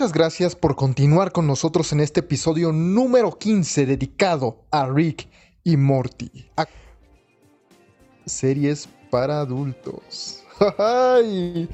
Muchas 0.00 0.14
gracias 0.14 0.56
por 0.56 0.76
continuar 0.76 1.30
con 1.30 1.46
nosotros 1.46 1.92
en 1.92 2.00
este 2.00 2.20
episodio 2.20 2.72
número 2.72 3.36
15 3.36 3.84
dedicado 3.84 4.64
a 4.70 4.86
Rick 4.86 5.28
y 5.62 5.76
Morty. 5.76 6.48
Series 8.24 8.88
para 9.10 9.40
adultos. 9.40 10.42
¡Ay! 10.78 11.68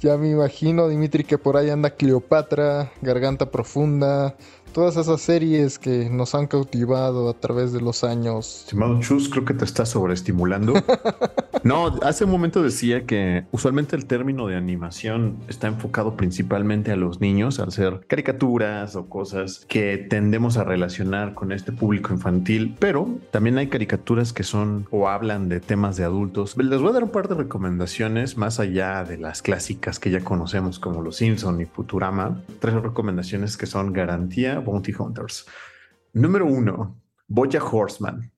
Ya 0.00 0.16
me 0.16 0.30
imagino, 0.30 0.86
Dimitri, 0.86 1.24
que 1.24 1.38
por 1.38 1.56
ahí 1.56 1.70
anda 1.70 1.90
Cleopatra, 1.90 2.92
Garganta 3.02 3.50
Profunda, 3.50 4.36
todas 4.72 4.96
esas 4.96 5.20
series 5.20 5.80
que 5.80 6.08
nos 6.08 6.36
han 6.36 6.46
cautivado 6.46 7.28
a 7.28 7.34
través 7.34 7.72
de 7.72 7.80
los 7.80 8.04
años. 8.04 8.60
Estimado 8.60 9.00
Chus, 9.00 9.28
creo 9.28 9.44
que 9.44 9.54
te 9.54 9.64
estás 9.64 9.88
sobreestimulando. 9.88 10.74
no, 11.64 11.86
hace 12.02 12.24
un 12.24 12.30
momento 12.30 12.62
decía 12.62 13.06
que 13.06 13.44
usualmente 13.52 13.96
el 13.96 14.06
término 14.06 14.46
de 14.46 14.56
animación 14.56 15.38
está 15.48 15.68
enfocado 15.68 16.16
principalmente 16.16 16.92
a 16.92 16.96
los 16.96 17.20
niños, 17.20 17.60
al 17.60 17.72
ser 17.72 18.04
caricaturas 18.06 18.96
o 18.96 19.08
cosas 19.08 19.64
que 19.68 19.98
tendemos 19.98 20.56
a 20.56 20.64
relacionar 20.64 21.34
con 21.34 21.52
este 21.52 21.72
público 21.72 22.12
infantil, 22.12 22.76
pero 22.78 23.08
también 23.30 23.58
hay 23.58 23.68
caricaturas 23.68 24.32
que 24.32 24.42
son 24.42 24.86
o 24.90 25.08
hablan 25.08 25.48
de 25.48 25.60
temas 25.60 25.96
de 25.96 26.04
adultos. 26.04 26.56
Les 26.56 26.80
voy 26.80 26.90
a 26.90 26.94
dar 26.94 27.04
un 27.04 27.10
par 27.10 27.28
de 27.28 27.34
recomendaciones 27.34 28.36
más 28.36 28.60
allá 28.60 29.04
de 29.04 29.18
las 29.18 29.42
clásicas 29.42 29.98
que 29.98 30.10
ya 30.10 30.20
conocemos 30.20 30.78
como 30.78 31.02
Los 31.02 31.16
Simpson 31.16 31.60
y 31.60 31.66
Futurama. 31.66 32.42
Tres 32.60 32.74
recomendaciones 32.74 33.56
que 33.56 33.66
son 33.66 33.92
garantía 33.92 34.58
Bounty 34.58 34.92
Hunters. 34.98 35.46
Número 36.12 36.46
uno, 36.46 37.00
Boya 37.28 37.62
Horseman. 37.62 38.30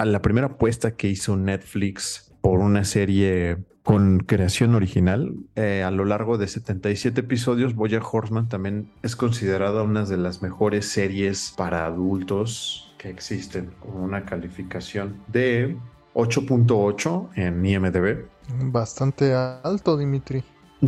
A 0.00 0.06
la 0.06 0.22
primera 0.22 0.46
apuesta 0.46 0.92
que 0.92 1.08
hizo 1.08 1.36
Netflix 1.36 2.32
por 2.40 2.60
una 2.60 2.84
serie 2.84 3.58
con 3.82 4.20
creación 4.20 4.74
original, 4.74 5.34
eh, 5.56 5.82
a 5.84 5.90
lo 5.90 6.06
largo 6.06 6.38
de 6.38 6.48
77 6.48 7.20
episodios, 7.20 7.74
Boya 7.74 8.00
Horseman 8.00 8.48
también 8.48 8.90
es 9.02 9.14
considerada 9.14 9.82
una 9.82 10.06
de 10.06 10.16
las 10.16 10.40
mejores 10.40 10.86
series 10.86 11.52
para 11.54 11.84
adultos 11.84 12.94
que 12.96 13.10
existen, 13.10 13.72
con 13.78 13.96
una 13.96 14.24
calificación 14.24 15.20
de 15.26 15.76
8.8 16.14 17.28
en 17.36 17.66
IMDb. 17.66 18.24
Bastante 18.72 19.34
alto, 19.34 19.98
Dimitri. 19.98 20.42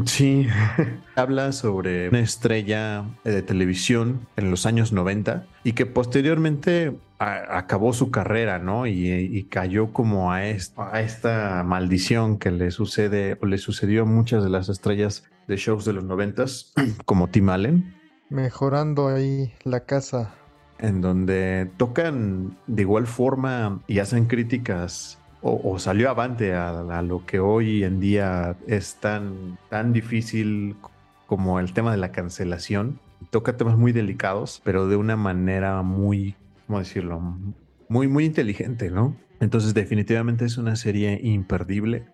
Sí, 0.06 0.46
habla 1.16 1.52
sobre 1.52 2.08
una 2.08 2.20
estrella 2.20 3.04
de 3.24 3.42
televisión 3.42 4.26
en 4.36 4.50
los 4.50 4.64
años 4.64 4.90
90 4.90 5.44
y 5.64 5.74
que 5.74 5.84
posteriormente 5.84 6.96
acabó 7.22 7.92
su 7.92 8.10
carrera, 8.10 8.58
¿no? 8.58 8.86
Y, 8.86 9.46
cayó 9.50 9.92
como 9.92 10.32
a, 10.32 10.46
esta 10.46 11.62
maldición 11.64 12.38
que 12.38 12.50
le 12.50 12.70
sucede 12.70 13.38
o 13.40 13.46
le 13.46 13.58
sucedió 13.58 14.02
a 14.02 14.06
muchas 14.06 14.42
de 14.42 14.50
las 14.50 14.68
estrellas 14.68 15.24
de 15.48 15.56
shows 15.56 15.84
de 15.84 15.92
los 15.92 16.04
90 16.04 16.44
como 17.04 17.28
Tim 17.28 17.48
Allen. 17.48 17.94
Mejorando 18.30 19.08
ahí 19.08 19.52
la 19.64 19.80
casa. 19.80 20.34
En 20.78 21.00
donde 21.00 21.70
tocan 21.76 22.56
de 22.66 22.82
igual 22.82 23.06
forma 23.06 23.82
y 23.86 23.98
hacen 23.98 24.26
críticas 24.26 25.18
o, 25.44 25.78
salió 25.80 26.08
avante 26.08 26.54
a, 26.54 27.02
lo 27.02 27.26
que 27.26 27.40
hoy 27.40 27.82
en 27.82 27.98
día 27.98 28.56
es 28.68 28.94
tan, 29.00 29.58
tan 29.68 29.92
difícil 29.92 30.76
como 31.26 31.58
el 31.58 31.72
tema 31.72 31.90
de 31.90 31.96
la 31.96 32.12
cancelación. 32.12 33.00
Toca 33.30 33.56
temas 33.56 33.76
muy 33.76 33.90
delicados, 33.90 34.60
pero 34.64 34.86
de 34.86 34.94
una 34.94 35.16
manera 35.16 35.82
muy, 35.82 36.36
¿cómo 36.66 36.78
decirlo? 36.78 37.20
Muy, 37.88 38.08
muy 38.08 38.24
inteligente, 38.24 38.90
¿no? 38.90 39.16
Entonces 39.40 39.74
definitivamente 39.74 40.44
es 40.44 40.56
una 40.56 40.76
serie 40.76 41.20
imperdible. 41.22 42.06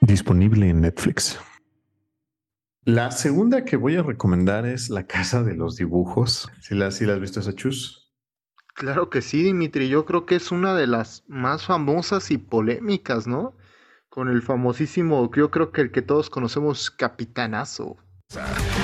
Disponible 0.00 0.68
en 0.68 0.82
Netflix. 0.82 1.38
La 2.84 3.10
segunda 3.10 3.64
que 3.64 3.76
voy 3.76 3.96
a 3.96 4.02
recomendar 4.02 4.64
es 4.64 4.88
La 4.90 5.06
Casa 5.06 5.42
de 5.42 5.54
los 5.54 5.76
Dibujos. 5.76 6.50
Si 6.60 6.74
la, 6.74 6.90
si 6.90 7.04
la 7.04 7.14
has 7.14 7.20
visto 7.20 7.40
esa 7.40 7.54
chus. 7.54 8.14
Claro 8.74 9.10
que 9.10 9.22
sí, 9.22 9.42
Dimitri. 9.42 9.88
Yo 9.88 10.04
creo 10.04 10.24
que 10.24 10.36
es 10.36 10.52
una 10.52 10.74
de 10.74 10.86
las 10.86 11.24
más 11.26 11.66
famosas 11.66 12.30
y 12.30 12.38
polémicas, 12.38 13.26
¿no? 13.26 13.56
Con 14.08 14.28
el 14.28 14.40
famosísimo, 14.40 15.30
yo 15.34 15.50
creo 15.50 15.72
que 15.72 15.80
el 15.80 15.90
que 15.90 16.00
todos 16.00 16.30
conocemos, 16.30 16.90
Capitanazo. 16.90 17.96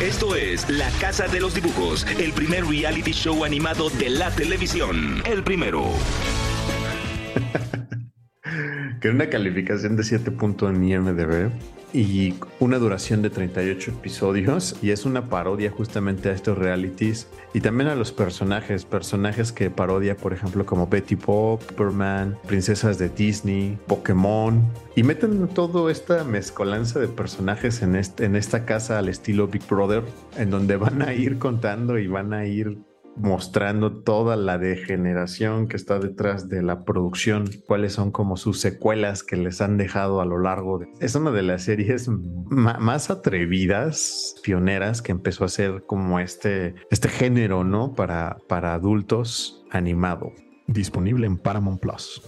Esto 0.03 0.37
es 0.37 0.71
La 0.71 0.89
Casa 1.03 1.29
de 1.29 1.39
los 1.39 1.55
Dibujos, 1.55 2.07
el 2.19 2.33
primer 2.33 2.65
reality 2.65 3.13
show 3.13 3.45
animado 3.45 3.91
de 3.91 4.09
la 4.09 4.31
televisión. 4.31 5.23
El 5.27 5.45
primero. 5.45 5.83
que 9.03 9.11
una 9.11 9.29
calificación 9.29 9.97
de 9.97 10.05
7 10.05 10.31
puntos 10.31 10.71
en 10.71 10.83
IMDB 10.83 11.51
y 11.95 12.35
una 12.59 12.79
duración 12.79 13.23
de 13.23 13.31
38 13.31 13.93
episodios 13.93 14.77
y 14.83 14.91
es 14.91 15.05
una 15.05 15.29
parodia 15.29 15.71
justamente 15.71 16.29
a 16.29 16.33
estos 16.33 16.59
realities 16.59 17.29
y 17.55 17.61
también 17.61 17.89
a 17.89 17.95
los 17.95 18.11
personajes, 18.11 18.85
personajes 18.85 19.53
que 19.53 19.71
parodia 19.71 20.17
por 20.17 20.33
ejemplo 20.33 20.67
como 20.67 20.89
Betty 20.89 21.15
Pop, 21.15 21.63
Superman, 21.69 22.37
princesas 22.49 22.99
de 22.99 23.09
Disney, 23.09 23.79
Pokémon 23.87 24.65
y 24.97 25.05
meten 25.05 25.47
toda 25.49 25.91
esta 25.91 26.25
mezcolanza 26.25 26.99
de 26.99 27.07
personajes 27.07 27.81
en, 27.81 27.95
este, 27.95 28.25
en 28.25 28.35
esta 28.35 28.65
casa 28.65 28.99
al 28.99 29.09
estilo 29.09 29.47
Big 29.47 29.67
Brother 29.69 30.03
en 30.37 30.51
donde 30.51 30.77
van 30.77 31.01
a 31.01 31.15
ir 31.15 31.39
contando 31.39 31.97
y 31.99 32.09
van 32.09 32.35
a 32.35 32.45
ir 32.45 32.77
mostrando 33.17 34.03
toda 34.03 34.37
la 34.37 34.59
degeneración 34.59 35.69
que 35.69 35.77
está 35.77 35.99
detrás 35.99 36.49
de 36.49 36.63
la 36.63 36.85
producción, 36.85 37.49
cuáles 37.67 37.93
son 37.93 38.11
como 38.11 38.37
sus 38.37 38.61
secuelas 38.61 39.23
que 39.23 39.37
les 39.37 39.61
han 39.61 39.77
dejado 39.77 40.21
a 40.21 40.25
lo 40.25 40.39
largo 40.39 40.79
de... 40.79 40.89
Es 41.01 41.15
una 41.15 41.31
de 41.31 41.43
las 41.43 41.63
series 41.63 42.09
más 42.09 43.11
atrevidas, 43.11 44.37
pioneras, 44.43 45.03
que 45.03 45.13
empezó 45.13 45.45
a 45.45 45.49
ser 45.49 45.85
como 45.87 46.19
este, 46.19 46.75
este 46.91 47.09
género, 47.09 47.65
¿no? 47.65 47.95
Para, 47.95 48.39
para 48.49 48.75
adultos 48.75 49.65
animado, 49.71 50.33
disponible 50.67 51.27
en 51.27 51.37
Paramount 51.39 51.81
Plus. 51.81 52.23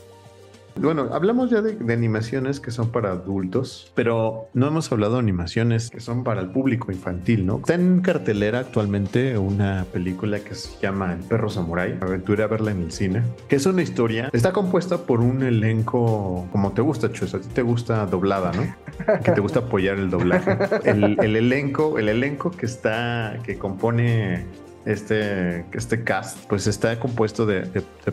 Bueno, 0.78 1.08
hablamos 1.12 1.50
ya 1.50 1.62
de, 1.62 1.92
animaciones 1.92 2.60
que 2.60 2.70
son 2.70 2.90
para 2.90 3.12
adultos, 3.12 3.90
pero 3.94 4.48
no 4.52 4.66
hemos 4.66 4.92
hablado 4.92 5.14
de 5.14 5.20
animaciones 5.20 5.90
que 5.90 6.00
son 6.00 6.22
para 6.22 6.40
el 6.42 6.48
público 6.48 6.92
infantil, 6.92 7.46
¿no? 7.46 7.58
Está 7.58 7.74
en 7.74 8.00
cartelera 8.00 8.60
actualmente 8.60 9.38
una 9.38 9.86
película 9.92 10.38
que 10.40 10.54
se 10.54 10.78
llama 10.80 11.14
El 11.14 11.20
perro 11.20 11.48
samurai. 11.48 11.98
Aventuré 12.00 12.42
a 12.42 12.46
verla 12.46 12.72
en 12.72 12.82
el 12.82 12.92
cine, 12.92 13.22
que 13.48 13.56
es 13.56 13.66
una 13.66 13.82
historia. 13.82 14.28
Está 14.32 14.52
compuesta 14.52 14.98
por 14.98 15.20
un 15.20 15.42
elenco 15.42 16.46
como 16.52 16.72
te 16.72 16.82
gusta, 16.82 17.10
Chus. 17.10 17.34
A 17.34 17.40
ti 17.40 17.48
te 17.52 17.62
gusta 17.62 18.04
doblada, 18.06 18.52
¿no? 18.52 18.74
Que 19.22 19.32
te 19.32 19.40
gusta 19.40 19.60
apoyar 19.60 19.98
el 19.98 20.10
doblaje. 20.10 20.58
El, 20.84 21.36
elenco, 21.36 21.98
el 21.98 22.08
elenco 22.08 22.50
que 22.50 22.66
está, 22.66 23.38
que 23.44 23.56
compone 23.58 24.44
este, 24.87 25.66
este 25.72 26.05
cast, 26.05 26.49
pues 26.49 26.66
está 26.66 26.99
compuesto 26.99 27.44
de, 27.44 27.62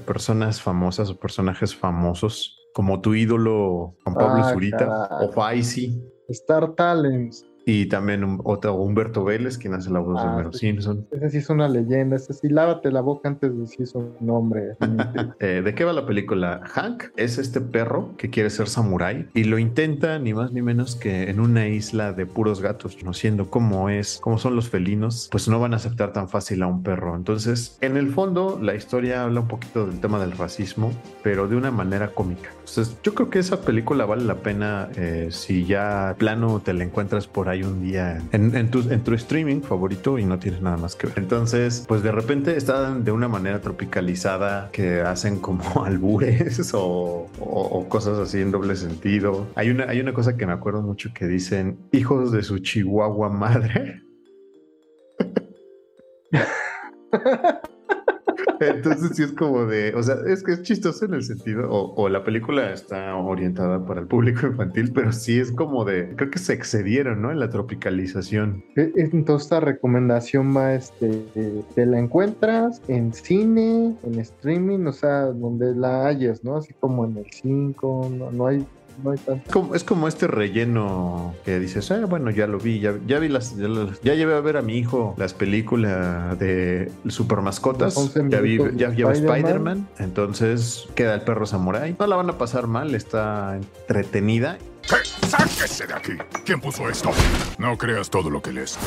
personas 0.05 0.61
famosas 0.61 1.09
o 1.09 1.17
personajes 1.17 1.75
famosos, 1.75 2.59
como 2.73 2.99
tu 2.99 3.13
ídolo 3.13 3.95
Juan 4.03 4.15
Pablo 4.15 4.43
ah, 4.43 4.51
Zurita 4.51 5.07
o 5.21 5.31
Faisy. 5.31 6.01
Star 6.29 6.73
Talents. 6.73 7.45
Y 7.65 7.85
también 7.87 8.23
un, 8.23 8.41
otro, 8.43 8.75
Humberto 8.75 9.23
Vélez, 9.23 9.57
quien 9.57 9.73
hace 9.73 9.89
la 9.89 9.99
voz 9.99 10.21
de 10.21 10.27
Homero 10.27 10.53
Simpson. 10.53 11.07
Ese 11.11 11.29
sí 11.29 11.37
es 11.37 11.49
una 11.49 11.67
leyenda. 11.67 12.15
Ese 12.15 12.33
sí, 12.33 12.49
lávate 12.49 12.91
la 12.91 13.01
boca 13.01 13.29
antes 13.29 13.53
de 13.53 13.61
decir 13.61 13.87
su 13.87 14.13
nombre. 14.19 14.75
Eh, 15.39 15.61
¿De 15.63 15.75
qué 15.75 15.83
va 15.83 15.93
la 15.93 16.05
película? 16.05 16.61
Hank 16.63 17.05
es 17.17 17.37
este 17.37 17.59
perro 17.59 18.15
que 18.17 18.29
quiere 18.29 18.49
ser 18.49 18.67
samurái 18.67 19.27
y 19.33 19.45
lo 19.45 19.57
intenta 19.57 20.19
ni 20.19 20.33
más 20.33 20.51
ni 20.51 20.61
menos 20.61 20.95
que 20.95 21.29
en 21.29 21.39
una 21.39 21.67
isla 21.67 22.13
de 22.13 22.25
puros 22.25 22.61
gatos, 22.61 22.95
conociendo 22.95 23.49
cómo 23.49 23.89
es, 23.89 24.19
cómo 24.21 24.37
son 24.37 24.55
los 24.55 24.69
felinos, 24.69 25.27
pues 25.31 25.47
no 25.47 25.59
van 25.59 25.73
a 25.73 25.77
aceptar 25.77 26.13
tan 26.13 26.29
fácil 26.29 26.63
a 26.63 26.67
un 26.67 26.83
perro. 26.83 27.15
Entonces, 27.15 27.77
en 27.81 27.97
el 27.97 28.09
fondo, 28.09 28.59
la 28.61 28.75
historia 28.75 29.23
habla 29.23 29.41
un 29.41 29.47
poquito 29.47 29.85
del 29.85 29.99
tema 29.99 30.19
del 30.19 30.31
racismo, 30.31 30.91
pero 31.23 31.47
de 31.47 31.55
una 31.55 31.71
manera 31.71 32.09
cómica. 32.09 32.49
Entonces, 32.59 32.97
yo 33.03 33.13
creo 33.13 33.29
que 33.29 33.39
esa 33.39 33.61
película 33.61 34.05
vale 34.05 34.23
la 34.23 34.35
pena 34.35 34.89
eh, 34.95 35.27
si 35.31 35.65
ya 35.65 36.15
plano 36.17 36.61
te 36.63 36.73
la 36.73 36.83
encuentras 36.83 37.27
por 37.27 37.49
ahí 37.49 37.52
un 37.61 37.83
día 37.83 38.19
en, 38.31 38.71
tu, 38.71 39.13
streaming 39.13 39.61
favorito 39.61 40.17
y 40.17 40.25
no 40.25 40.39
tienes 40.39 40.61
nada 40.61 40.77
más 40.77 40.95
que 40.95 41.07
ver. 41.07 41.19
Entonces, 41.19 41.85
pues 41.87 42.01
de 42.01 42.11
repente 42.11 42.57
está 42.57 42.95
de 42.95 43.11
una 43.11 43.27
manera 43.27 43.61
tropicalizada 43.61 44.71
que 44.71 45.01
hacen 45.01 45.39
como 45.39 45.63
albures 45.85 46.71
o, 46.73 47.29
cosas 47.89 48.17
así 48.17 48.41
en 48.41 48.49
doble 48.51 48.75
sentido. 48.75 49.47
Hay 49.55 49.69
una, 49.69 49.85
hay 49.85 49.99
una 49.99 50.13
cosa 50.13 50.35
que 50.35 50.47
me 50.47 50.53
acuerdo 50.53 50.81
mucho 50.81 51.11
que 51.13 51.27
dicen 51.27 51.77
hijos 51.91 52.31
de 52.31 52.41
su 52.41 52.57
chihuahua 52.59 53.29
madre. 53.29 54.01
Entonces 58.59 59.15
sí 59.15 59.23
es 59.23 59.33
como 59.33 59.65
de, 59.65 59.93
o 59.95 60.03
sea, 60.03 60.15
es 60.27 60.43
que 60.43 60.53
es 60.53 60.61
chistoso 60.63 61.05
en 61.05 61.13
el 61.15 61.23
sentido, 61.23 61.67
o, 61.69 62.09
la 62.09 62.23
película 62.23 62.71
está 62.71 63.15
orientada 63.15 63.85
para 63.85 64.01
el 64.01 64.07
público 64.07 64.47
infantil, 64.47 64.91
pero 64.93 65.11
sí 65.11 65.39
es 65.39 65.51
como 65.51 65.85
de, 65.85 66.13
creo 66.15 66.29
que 66.29 66.39
se 66.39 66.53
excedieron, 66.53 67.21
¿no? 67.21 67.31
En 67.31 67.39
la 67.39 67.49
tropicalización. 67.49 68.63
E, 68.75 68.91
entonces 68.95 69.45
esta 69.45 69.59
recomendación 69.59 70.55
va, 70.55 70.73
este, 70.73 71.23
te 71.75 71.85
la 71.85 71.99
encuentras 71.99 72.81
en 72.87 73.13
cine, 73.13 73.95
en 74.03 74.19
streaming, 74.19 74.85
o 74.85 74.93
sea, 74.93 75.25
donde 75.25 75.73
la 75.75 76.07
hayas, 76.07 76.43
¿no? 76.43 76.57
Así 76.57 76.73
como 76.79 77.05
en 77.05 77.17
el 77.17 77.31
5, 77.31 78.11
no 78.31 78.47
hay 78.47 78.65
es 79.73 79.83
como 79.83 80.07
este 80.07 80.27
relleno 80.27 81.33
que 81.45 81.59
dices, 81.59 81.89
ah, 81.91 82.05
bueno, 82.05 82.31
ya 82.31 82.47
lo 82.47 82.59
vi, 82.59 82.79
ya, 82.79 82.91
vi 82.91 83.27
las, 83.27 83.55
ya, 84.03 84.13
llevé 84.13 84.35
a 84.35 84.39
ver 84.39 84.57
a 84.57 84.61
mi 84.61 84.77
hijo 84.77 85.15
las 85.17 85.33
películas 85.33 86.37
de 86.39 86.91
super 87.09 87.41
mascotas, 87.41 88.13
ya 88.29 88.41
vi, 88.41 88.59
ya 88.75 88.89
lleva 88.89 89.13
Spider-Man, 89.13 89.87
entonces 89.99 90.87
queda 90.95 91.15
el 91.15 91.21
perro 91.21 91.45
samurai. 91.45 91.95
No 91.99 92.07
la 92.07 92.15
van 92.15 92.29
a 92.29 92.37
pasar 92.37 92.67
mal, 92.67 92.95
está 92.95 93.55
entretenida. 93.55 94.57
¡Sáquese 95.27 95.87
de 95.87 95.93
aquí! 95.93 96.13
¿Quién 96.45 96.59
puso 96.59 96.89
esto? 96.89 97.11
No 97.57 97.77
creas 97.77 98.09
todo 98.09 98.29
lo 98.29 98.41
que 98.41 98.51
lees. 98.51 98.77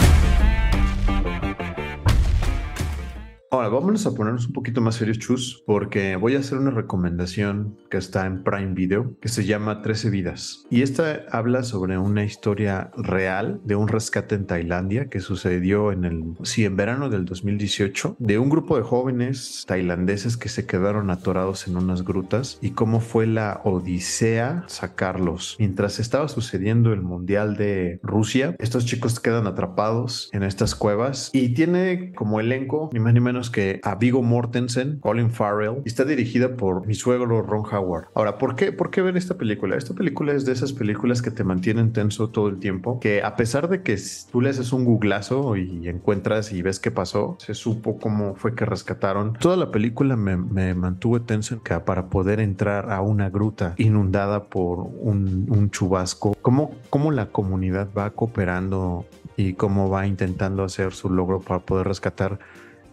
Ahora, 3.57 3.71
vámonos 3.71 4.05
a 4.05 4.15
ponernos 4.15 4.49
un 4.49 4.53
poquito 4.53 4.83
más 4.83 4.97
serios, 4.97 5.19
Chus, 5.19 5.63
porque 5.65 6.17
voy 6.17 6.37
a 6.37 6.41
hacer 6.41 6.59
una 6.59 6.71
recomendación 6.71 7.79
que 7.91 7.97
está 7.97 8.27
en 8.27 8.45
Prime 8.45 8.75
Video, 8.75 9.17
que 9.19 9.31
se 9.31 9.47
llama 9.47 9.81
13 9.81 10.11
vidas. 10.11 10.67
Y 10.69 10.83
esta 10.83 11.23
habla 11.31 11.63
sobre 11.63 11.97
una 11.97 12.23
historia 12.23 12.91
real 12.99 13.63
de 13.65 13.75
un 13.75 13.89
rescate 13.89 14.35
en 14.35 14.47
Tailandia 14.47 15.09
que 15.09 15.21
sucedió 15.21 15.91
en 15.91 16.05
el, 16.05 16.35
sí, 16.43 16.67
en 16.67 16.77
verano 16.77 17.09
del 17.09 17.25
2018, 17.25 18.17
de 18.19 18.39
un 18.39 18.51
grupo 18.51 18.77
de 18.77 18.83
jóvenes 18.83 19.65
tailandeses 19.67 20.37
que 20.37 20.51
se 20.51 20.67
quedaron 20.67 21.09
atorados 21.09 21.67
en 21.67 21.79
unas 21.79 22.05
grutas 22.05 22.59
y 22.61 22.73
cómo 22.73 23.01
fue 23.01 23.27
la 23.27 23.63
odisea 23.65 24.65
sacarlos. 24.67 25.57
Mientras 25.59 25.99
estaba 25.99 26.29
sucediendo 26.29 26.93
el 26.93 27.01
Mundial 27.01 27.57
de 27.57 28.01
Rusia, 28.03 28.55
estos 28.59 28.85
chicos 28.85 29.19
quedan 29.19 29.47
atrapados 29.47 30.29
en 30.35 30.43
estas 30.43 30.75
cuevas 30.75 31.31
y 31.33 31.55
tiene 31.55 32.13
como 32.13 32.39
elenco, 32.39 32.91
ni 32.93 33.01
más 33.01 33.15
ni 33.15 33.21
menos 33.21 33.46
que 33.51 33.81
a 33.83 33.95
Vigo 33.97 34.23
Mortensen, 34.23 34.99
Colin 35.01 35.31
Farrell, 35.31 35.83
y 35.85 35.89
está 35.89 36.05
dirigida 36.05 36.57
por 36.57 36.87
mi 36.87 36.95
suegro 36.95 37.43
Ron 37.43 37.65
Howard. 37.71 38.07
Ahora, 38.15 38.39
¿por 38.39 38.57
qué, 38.57 38.73
¿por 38.73 38.91
qué 38.91 39.03
ver 39.03 39.17
esta 39.17 39.37
película? 39.37 39.77
Esta 39.77 39.95
película 39.95 40.33
es 40.33 40.47
de 40.47 40.53
esas 40.53 40.73
películas 40.73 41.23
que 41.23 41.31
te 41.31 41.45
mantienen 41.45 41.93
tenso 41.93 42.31
todo 42.31 42.49
el 42.49 42.59
tiempo, 42.59 43.01
que 43.01 43.23
a 43.23 43.37
pesar 43.37 43.69
de 43.69 43.83
que 43.83 43.97
tú 44.31 44.41
le 44.41 44.51
haces 44.51 44.73
un 44.73 44.85
googlazo 44.85 45.57
y 45.57 45.89
encuentras 45.89 46.53
y 46.53 46.63
ves 46.63 46.79
qué 46.81 46.91
pasó, 46.91 47.37
se 47.41 47.55
supo 47.55 47.99
cómo 47.99 48.35
fue 48.37 48.55
que 48.55 48.65
rescataron. 48.65 49.35
Toda 49.35 49.57
la 49.57 49.71
película 49.71 50.17
me, 50.17 50.37
me 50.37 50.75
mantuve 50.75 51.21
tenso 51.21 51.57
para 51.85 52.07
poder 52.07 52.41
entrar 52.41 52.91
a 52.91 53.01
una 53.01 53.31
gruta 53.31 53.75
inundada 53.77 54.45
por 54.45 54.79
un, 54.79 55.47
un 55.49 55.71
chubasco. 55.71 56.37
¿Cómo, 56.43 56.73
¿Cómo 56.91 57.11
la 57.11 57.27
comunidad 57.27 57.89
va 57.97 58.11
cooperando 58.11 59.05
y 59.37 59.55
cómo 59.55 59.91
va 59.91 60.07
intentando 60.07 60.65
hacer 60.65 60.93
su 60.93 61.11
logro 61.11 61.41
para 61.41 61.61
poder 61.61 61.89
rescatar 61.89 62.39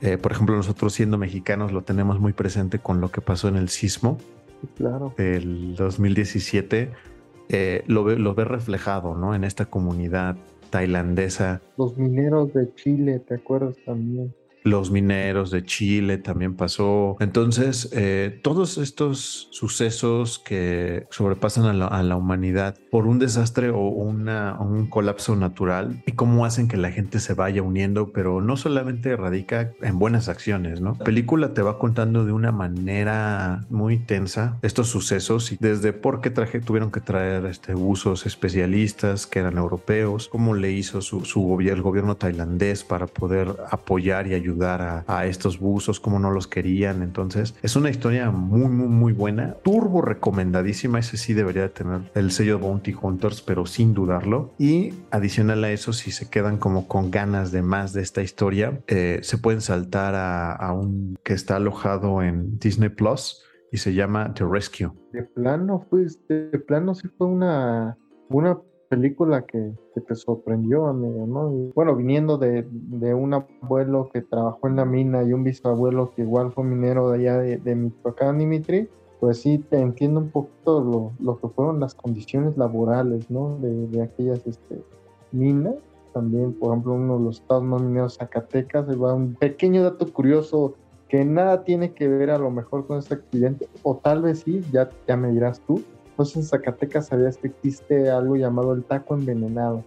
eh, 0.04 0.18
por 0.18 0.34
ejemplo, 0.34 0.54
nosotros 0.58 0.92
siendo 0.92 1.18
mexicanos 1.18 1.72
lo 1.72 1.84
tenemos 1.84 2.20
muy 2.20 2.34
presente 2.34 2.78
con 2.78 3.00
lo 3.00 3.10
que 3.10 3.22
pasó 3.22 3.48
en 3.48 3.56
el 3.56 3.70
sismo 3.70 4.18
claro. 4.76 5.14
del 5.18 5.76
2017. 5.78 6.92
Eh, 7.48 7.84
lo, 7.88 8.04
ve, 8.04 8.18
lo 8.18 8.36
ve 8.36 8.44
reflejado 8.44 9.16
¿no? 9.16 9.34
en 9.34 9.46
esta 9.46 9.66
comunidad 9.66 10.36
tailandesa. 10.70 11.62
Los 11.78 11.98
mineros 11.98 12.54
de 12.54 12.74
Chile, 12.76 13.20
¿te 13.20 13.36
acuerdas 13.36 13.78
también? 13.86 14.36
Los 14.64 14.92
mineros 14.92 15.52
de 15.52 15.64
Chile 15.64 16.18
también 16.18 16.56
pasó. 16.56 17.18
Entonces, 17.20 17.90
eh, 17.94 18.40
todos 18.42 18.78
estos 18.78 19.50
sucesos 19.52 20.40
que 20.40 21.06
sobrepasan 21.10 21.66
a 21.66 22.04
la, 22.04 22.14
humanidad 22.14 22.78
por 22.92 23.08
un 23.08 23.18
desastre 23.18 23.72
o 23.72 23.80
una, 23.88 24.58
un 24.60 24.88
colapso 24.88 25.36
natural 25.36 26.04
y 26.06 26.12
cómo 26.12 26.46
hacen 26.46 26.68
que 26.68 26.78
la 26.78 26.92
gente 26.92 27.20
se 27.20 27.34
vaya 27.34 27.64
uniendo, 27.64 28.12
pero 28.14 28.40
no 28.40 28.56
solamente 28.56 29.16
radica 29.16 29.72
en 29.82 29.98
buenas 29.98 30.30
acciones, 30.30 30.80
¿no? 30.80 30.96
La 31.00 31.04
película 31.04 31.54
te 31.54 31.64
va 31.64 31.80
contando 31.80 32.24
de 32.24 32.32
una 32.32 32.52
manera 32.52 33.66
muy 33.70 33.98
tensa 33.98 34.60
estos 34.62 34.90
sucesos 34.90 35.52
y 35.52 35.58
desde 35.60 35.92
por 35.92 36.22
qué 36.22 36.30
traje, 36.30 36.60
tuvieron 36.60 36.92
que 36.92 37.02
traer 37.02 37.48
este, 37.48 37.74
usos 37.74 38.28
especialistas 38.28 39.26
que 39.26 39.40
eran 39.40 39.58
europeos, 39.58 40.30
cómo 40.30 40.54
le 40.54 40.72
hizo 40.72 41.02
su, 41.02 41.26
su 41.26 41.42
gobierno, 41.42 41.78
el 41.78 41.82
gobierno 41.82 42.16
tailandés 42.16 42.84
para 42.84 43.08
poder 43.08 43.56
apoyar 43.72 44.28
y 44.28 44.36
ayudar 44.36 44.53
ayudar 44.54 45.04
a, 45.08 45.26
estos 45.26 45.60
buzos, 45.60 46.00
como 46.00 46.20
no 46.20 46.32
los 46.32 46.48
querían. 46.48 47.02
Entonces, 47.02 47.56
es 47.62 47.76
una 47.76 47.90
historia 47.90 48.32
muy, 48.32 48.68
muy, 48.68 48.88
muy 48.88 49.14
buena. 49.14 49.56
Turbo 49.64 50.02
recomendadísima. 50.02 51.00
Ese 51.00 51.18
sí 51.18 51.34
debería 51.34 51.74
tener 51.74 52.12
el 52.14 52.32
sello 52.32 52.60
Bounty 52.60 52.96
Hunters, 53.00 53.42
pero 53.42 53.66
sin 53.66 53.94
dudarlo. 53.94 54.54
Y 54.58 54.94
adicional 55.12 55.64
a 55.64 55.72
eso, 55.72 55.94
si 55.94 56.12
se 56.12 56.30
quedan 56.30 56.58
como 56.58 56.88
con 56.88 57.10
ganas 57.10 57.52
de 57.52 57.62
más 57.62 57.94
de 57.94 58.02
esta 58.02 58.22
historia, 58.22 58.80
eh, 58.88 59.20
se 59.24 59.38
pueden 59.38 59.62
saltar 59.62 60.16
a, 60.16 60.52
a 60.54 60.74
un 60.74 61.18
que 61.24 61.34
está 61.34 61.56
alojado 61.56 62.22
en 62.22 62.60
Disney 62.60 62.90
Plus 62.90 63.44
y 63.72 63.78
se 63.78 63.94
llama 63.94 64.34
The 64.34 64.46
Rescue. 64.46 64.92
De 65.12 65.24
plano, 65.24 65.86
pues, 65.90 66.26
de 66.28 66.60
plano 66.60 66.94
sí 66.94 67.08
fue 67.18 67.28
una, 67.28 67.98
una 68.30 68.60
película 68.90 69.44
que, 69.46 69.74
te 70.08 70.16
sorprendió, 70.16 70.88
amigo, 70.88 71.26
¿no? 71.28 71.72
bueno, 71.74 71.96
viniendo 71.96 72.38
de, 72.38 72.66
un 73.14 73.34
abuelo 73.34 74.10
que 74.12 74.22
trabajó 74.22 74.68
en 74.68 74.76
la 74.76 74.86
mina 74.86 75.24
y 75.24 75.34
un 75.34 75.44
bisabuelo 75.44 76.12
que 76.16 76.24
igual 76.24 76.52
fue 76.52 76.64
minero 76.64 77.10
de 77.10 77.20
allá 77.20 77.38
de, 77.38 77.58
de 77.58 77.76
Michoacán, 77.76 78.40
Dimitri, 78.40 78.90
pues 79.24 79.40
sí, 79.40 79.58
te 79.58 79.80
entiendo 79.80 80.20
un 80.20 80.32
poquito 80.32 81.14
lo, 81.18 81.40
que 81.40 81.48
fueron 81.48 81.80
las 81.80 81.96
condiciones 81.96 82.58
laborales, 82.58 83.32
¿no? 83.32 83.58
De, 83.62 84.02
aquellas 84.02 84.46
este, 84.46 84.84
minas. 85.32 85.76
También, 86.14 86.52
por 86.52 86.72
ejemplo, 86.72 86.96
uno 86.96 87.18
de 87.18 87.24
los 87.24 87.40
estados 87.40 87.64
más 87.64 87.82
mineros, 87.82 88.18
Zacatecas, 88.18 88.86
va 89.02 89.14
un 89.14 89.36
pequeño 89.36 89.82
dato 89.82 90.12
curioso 90.12 90.74
que 91.08 91.24
nada 91.24 91.64
tiene 91.64 91.94
que 91.94 92.10
ver 92.10 92.32
a 92.32 92.38
lo 92.38 92.52
mejor 92.52 92.86
con 92.86 93.00
este 93.00 93.14
accidente, 93.14 93.70
o 93.84 93.96
tal 93.96 94.24
vez 94.24 94.40
sí, 94.40 94.62
ya, 94.74 94.90
ya 95.08 95.16
me 95.16 95.32
dirás 95.32 95.62
tú, 95.62 95.82
entonces 96.14 96.38
en 96.38 96.44
Zacatecas 96.44 97.08
sabías 97.08 97.38
que 97.38 97.48
existe 97.48 98.12
algo 98.12 98.36
llamado 98.36 98.74
el 98.74 98.84
taco 98.84 99.16
envenenado. 99.16 99.84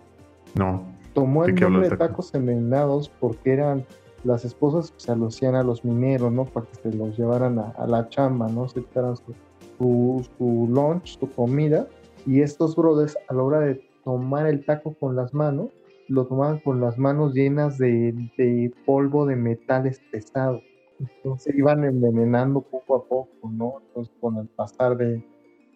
No. 0.56 0.82
Tomó 1.14 1.44
el 1.44 1.54
nombre 1.54 1.88
de 1.88 1.96
tacos 1.96 2.34
envenenados 2.34 3.08
porque 3.20 3.52
eran 3.52 3.86
las 4.24 4.44
esposas 4.44 4.92
se 4.96 5.14
lo 5.14 5.28
hacían 5.28 5.54
a 5.54 5.62
los 5.62 5.84
mineros, 5.84 6.32
¿no? 6.32 6.44
Para 6.44 6.66
que 6.66 6.74
se 6.74 6.92
los 6.92 7.16
llevaran 7.16 7.60
a, 7.60 7.86
la 7.86 8.08
chamba, 8.08 8.48
¿no? 8.48 8.66
Se 8.66 8.80
echaran 8.80 9.14
su, 9.16 10.26
su, 10.36 10.68
lunch, 10.68 11.16
su 11.16 11.30
comida. 11.30 11.86
Y 12.26 12.40
estos 12.40 12.74
brothers, 12.74 13.16
a 13.28 13.34
la 13.34 13.42
hora 13.44 13.60
de 13.60 13.88
tomar 14.04 14.48
el 14.48 14.64
taco 14.64 14.94
con 14.94 15.14
las 15.14 15.32
manos, 15.32 15.70
lo 16.08 16.26
tomaban 16.26 16.58
con 16.58 16.80
las 16.80 16.98
manos 16.98 17.34
llenas 17.34 17.78
de, 17.78 18.12
de 18.36 18.72
polvo 18.84 19.26
de 19.26 19.36
metales 19.36 20.00
pesados. 20.10 20.62
Entonces 20.98 21.54
iban 21.54 21.84
envenenando 21.84 22.62
poco 22.62 22.96
a 22.96 23.04
poco, 23.04 23.48
¿no? 23.48 23.74
Entonces 23.86 24.12
con 24.20 24.38
el 24.38 24.48
pasar 24.48 24.96
de, 24.96 25.24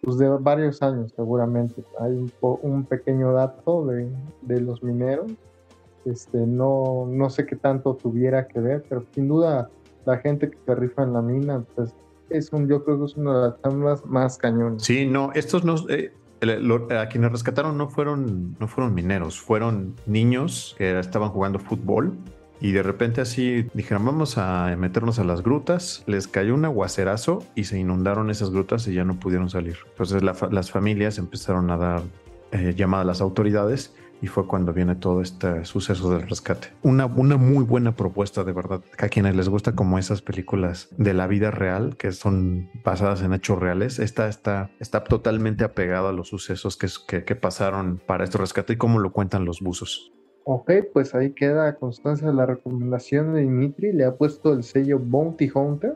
pues 0.01 0.17
de 0.17 0.29
varios 0.29 0.81
años 0.81 1.13
seguramente. 1.15 1.83
Hay 1.99 2.11
un, 2.11 2.31
un 2.41 2.83
pequeño 2.85 3.33
dato 3.33 3.85
de, 3.85 4.09
de, 4.41 4.61
los 4.61 4.81
mineros. 4.83 5.31
Este, 6.05 6.39
no, 6.39 7.05
no 7.07 7.29
sé 7.29 7.45
qué 7.45 7.55
tanto 7.55 7.95
tuviera 7.95 8.47
que 8.47 8.59
ver, 8.59 8.83
pero 8.89 9.05
sin 9.13 9.27
duda 9.27 9.69
la 10.05 10.17
gente 10.17 10.49
que 10.49 10.57
se 10.65 10.75
rifa 10.75 11.03
en 11.03 11.13
la 11.13 11.21
mina, 11.21 11.63
pues 11.75 11.93
es 12.29 12.51
un, 12.51 12.67
yo 12.67 12.83
creo 12.83 12.99
que 12.99 13.05
es 13.05 13.15
una 13.15 13.35
de 13.35 13.47
las 13.49 13.61
chambas 13.61 14.05
más 14.05 14.37
cañones. 14.37 14.83
Sí, 14.83 15.05
no, 15.05 15.31
estos 15.33 15.63
no, 15.63 15.75
eh, 15.89 16.11
a 16.41 17.07
quienes 17.07 17.31
rescataron 17.31 17.77
no 17.77 17.87
fueron, 17.87 18.55
no 18.59 18.67
fueron 18.67 18.95
mineros, 18.95 19.39
fueron 19.39 19.95
niños 20.07 20.73
que 20.77 20.97
estaban 20.97 21.29
jugando 21.29 21.59
fútbol 21.59 22.17
y 22.61 22.71
de 22.71 22.83
repente 22.83 23.21
así 23.21 23.67
dijeron, 23.73 24.05
vamos 24.05 24.37
a 24.37 24.73
meternos 24.77 25.17
a 25.17 25.23
las 25.23 25.41
grutas, 25.41 26.03
les 26.05 26.27
cayó 26.27 26.53
un 26.53 26.63
aguacerazo 26.63 27.43
y 27.55 27.65
se 27.65 27.79
inundaron 27.79 28.29
esas 28.29 28.51
grutas 28.51 28.87
y 28.87 28.93
ya 28.93 29.03
no 29.03 29.19
pudieron 29.19 29.49
salir. 29.49 29.77
Entonces 29.89 30.21
las 30.23 30.71
familias 30.71 31.17
empezaron 31.17 31.71
a 31.71 31.77
dar 31.77 32.01
eh, 32.51 32.73
llamada 32.77 33.01
a 33.01 33.05
las 33.05 33.19
autoridades 33.19 33.95
y 34.21 34.27
fue 34.27 34.45
cuando 34.45 34.71
viene 34.71 34.95
todo 34.95 35.21
este 35.21 35.65
suceso 35.65 36.11
del 36.11 36.27
rescate. 36.29 36.67
Una, 36.83 37.07
una 37.07 37.37
muy 37.37 37.63
buena 37.63 37.95
propuesta, 37.95 38.43
de 38.43 38.53
verdad. 38.53 38.81
A 38.99 39.09
quienes 39.09 39.35
les 39.35 39.49
gusta 39.49 39.73
como 39.73 39.97
esas 39.97 40.21
películas 40.21 40.89
de 40.97 41.15
la 41.15 41.25
vida 41.25 41.49
real, 41.49 41.97
que 41.97 42.11
son 42.11 42.69
basadas 42.83 43.23
en 43.23 43.33
hechos 43.33 43.57
reales, 43.57 43.97
esta 43.97 44.27
está, 44.27 44.69
está 44.79 45.03
totalmente 45.03 45.63
apegada 45.63 46.09
a 46.09 46.13
los 46.13 46.29
sucesos 46.29 46.77
que, 46.77 46.87
que, 47.07 47.23
que 47.23 47.35
pasaron 47.35 47.99
para 48.05 48.23
este 48.23 48.37
rescate 48.37 48.73
y 48.73 48.77
cómo 48.77 48.99
lo 48.99 49.11
cuentan 49.11 49.45
los 49.45 49.61
buzos. 49.61 50.11
Ok, 50.43 50.71
pues 50.93 51.13
ahí 51.13 51.31
queda 51.31 51.75
constancia 51.75 52.27
de 52.27 52.33
la 52.33 52.45
recomendación 52.45 53.33
de 53.33 53.41
Dimitri. 53.41 53.93
Le 53.93 54.05
ha 54.05 54.15
puesto 54.15 54.53
el 54.53 54.63
sello 54.63 54.99
Bounty 54.99 55.51
Hunter. 55.53 55.95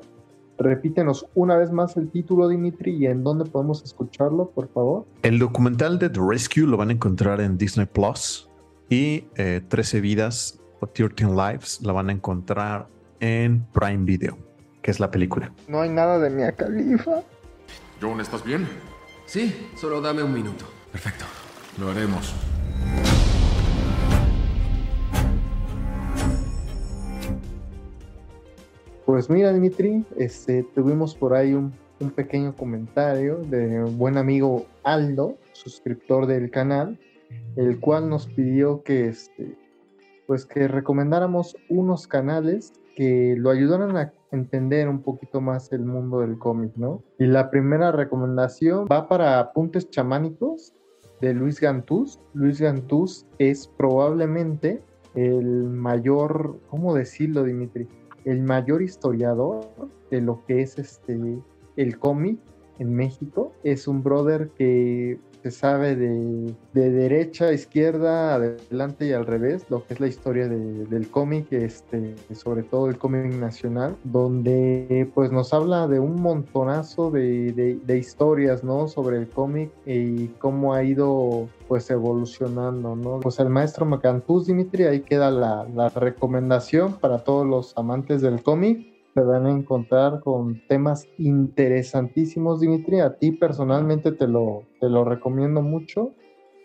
Repítenos 0.58 1.26
una 1.36 1.58
vez 1.58 1.72
más 1.72 1.98
el 1.98 2.10
título, 2.10 2.48
Dimitri, 2.48 2.96
y 2.96 3.08
en 3.08 3.24
dónde 3.24 3.46
podemos 3.46 3.84
escucharlo, 3.84 4.50
por 4.52 4.70
favor. 4.70 5.06
El 5.24 5.40
documental 5.40 6.00
de 6.00 6.10
The 6.10 6.20
Rescue 6.26 6.64
lo 6.64 6.78
van 6.78 6.90
a 6.90 6.94
encontrar 6.94 7.42
en 7.42 7.58
Disney 7.58 7.88
Plus 7.88 8.50
y 8.90 9.22
13 9.68 9.98
eh, 9.98 10.02
Vidas 10.02 10.60
o 10.80 10.88
13 10.88 11.26
Lives 11.26 11.82
la 11.82 11.92
van 11.92 12.10
a 12.10 12.14
encontrar 12.14 12.88
en 13.20 13.66
Prime 13.74 14.06
Video, 14.06 14.38
que 14.82 14.92
es 14.92 15.00
la 15.00 15.12
película. 15.12 15.52
No 15.68 15.82
hay 15.82 15.90
nada 15.90 16.20
de 16.20 16.30
Mia 16.30 16.54
Khalifa. 16.54 17.24
John, 18.02 18.22
¿estás 18.22 18.44
bien? 18.44 18.68
Sí, 19.26 19.70
solo 19.76 20.00
dame 20.02 20.24
un 20.24 20.34
minuto. 20.34 20.66
Perfecto, 20.92 21.26
lo 21.80 21.90
haremos. 21.90 22.34
Pues 29.06 29.30
mira, 29.30 29.54
Dimitri, 29.54 30.04
este, 30.18 30.64
tuvimos 30.74 31.14
por 31.14 31.36
ahí 31.36 31.54
un, 31.54 31.74
pequeño 32.16 32.56
comentario 32.56 33.38
de 33.38 33.84
un 33.84 33.98
buen 33.98 34.18
amigo 34.18 34.66
Aldo, 34.84 35.38
suscriptor 35.54 36.26
del 36.26 36.50
canal, 36.50 37.00
el 37.56 37.80
cual 37.80 38.10
nos 38.10 38.28
pidió 38.28 38.84
que, 38.84 39.08
este, 39.08 39.56
pues 40.26 40.46
que 40.46 40.68
recomendáramos 40.68 41.56
unos 41.70 42.08
canales 42.08 42.74
que 42.96 43.36
lo 43.38 43.52
ayudaran 43.52 43.96
a 43.96 44.12
entender 44.32 44.90
un 44.90 45.02
poquito 45.02 45.40
más 45.40 45.72
el 45.72 45.86
mundo 45.86 46.22
del 46.22 46.38
cómic, 46.40 46.72
¿no? 46.76 47.04
Y 47.20 47.26
la 47.26 47.52
primera 47.52 47.92
recomendación 47.92 48.88
va 48.92 49.08
para 49.08 49.40
Apuntes 49.40 49.90
Chamánicos 49.90 50.74
de 51.22 51.34
Luis 51.34 51.62
Gantús. 51.62 52.20
Luis 52.34 52.60
Gantús 52.60 53.26
es 53.38 53.68
probablemente 53.68 54.82
el 55.14 55.70
mayor, 55.70 56.60
¿cómo 56.70 56.94
decirlo, 56.94 57.44
Dimitri? 57.44 57.88
El 58.26 58.42
mayor 58.42 58.82
historiador 58.82 59.68
de 60.12 60.22
lo 60.22 60.44
que 60.46 60.62
es 60.62 60.78
este 60.78 61.40
el 61.78 62.00
cómic 62.00 62.40
en 62.80 62.94
México. 62.94 63.54
Es 63.64 63.88
un 63.88 64.04
brother 64.04 64.50
que 64.58 65.20
se 65.46 65.52
sabe 65.52 65.96
de, 65.96 66.56
derecha 66.74 67.46
a 67.46 67.54
izquierda, 67.54 68.34
adelante 68.34 69.06
y 69.06 69.12
al 69.12 69.28
revés, 69.28 69.64
lo 69.70 69.86
que 69.86 69.94
es 69.94 70.00
la 70.00 70.08
historia 70.08 70.48
del 70.48 71.08
cómic, 71.12 71.52
este, 71.52 72.16
sobre 72.34 72.64
todo 72.64 72.90
el 72.90 72.98
cómic 72.98 73.32
nacional, 73.32 73.96
donde 74.04 75.08
pues 75.14 75.32
nos 75.32 75.54
habla 75.54 75.88
de 75.88 76.00
un 76.00 76.20
montonazo 76.20 77.12
de, 77.12 77.80
historias, 77.88 78.64
¿no? 78.64 78.88
Sobre 78.88 79.18
el 79.18 79.30
cómic 79.30 79.70
y 79.86 80.30
cómo 80.40 80.74
ha 80.74 80.84
ido 80.84 81.48
pues 81.68 81.92
evolucionando, 81.92 82.96
¿no? 82.96 83.20
Pues 83.20 83.40
el 83.40 83.50
maestro 83.50 83.86
Macantús 83.86 84.48
Dimitri, 84.48 84.86
ahí 84.86 85.02
queda 85.02 85.30
la, 85.30 85.68
la 85.76 85.90
recomendación 85.90 86.94
para 86.94 87.24
todos 87.24 87.46
los 87.46 87.78
amantes 87.78 88.24
del 88.24 88.42
cómic 88.42 88.95
se 89.16 89.22
van 89.22 89.46
a 89.46 89.52
encontrar 89.52 90.20
con 90.20 90.62
temas 90.68 91.08
interesantísimos, 91.18 92.60
Dimitri. 92.60 93.00
A 93.00 93.16
ti 93.16 93.32
personalmente 93.32 94.12
te 94.12 94.28
lo, 94.28 94.64
te 94.82 94.90
lo 94.90 95.06
recomiendo 95.06 95.62
mucho. 95.62 96.12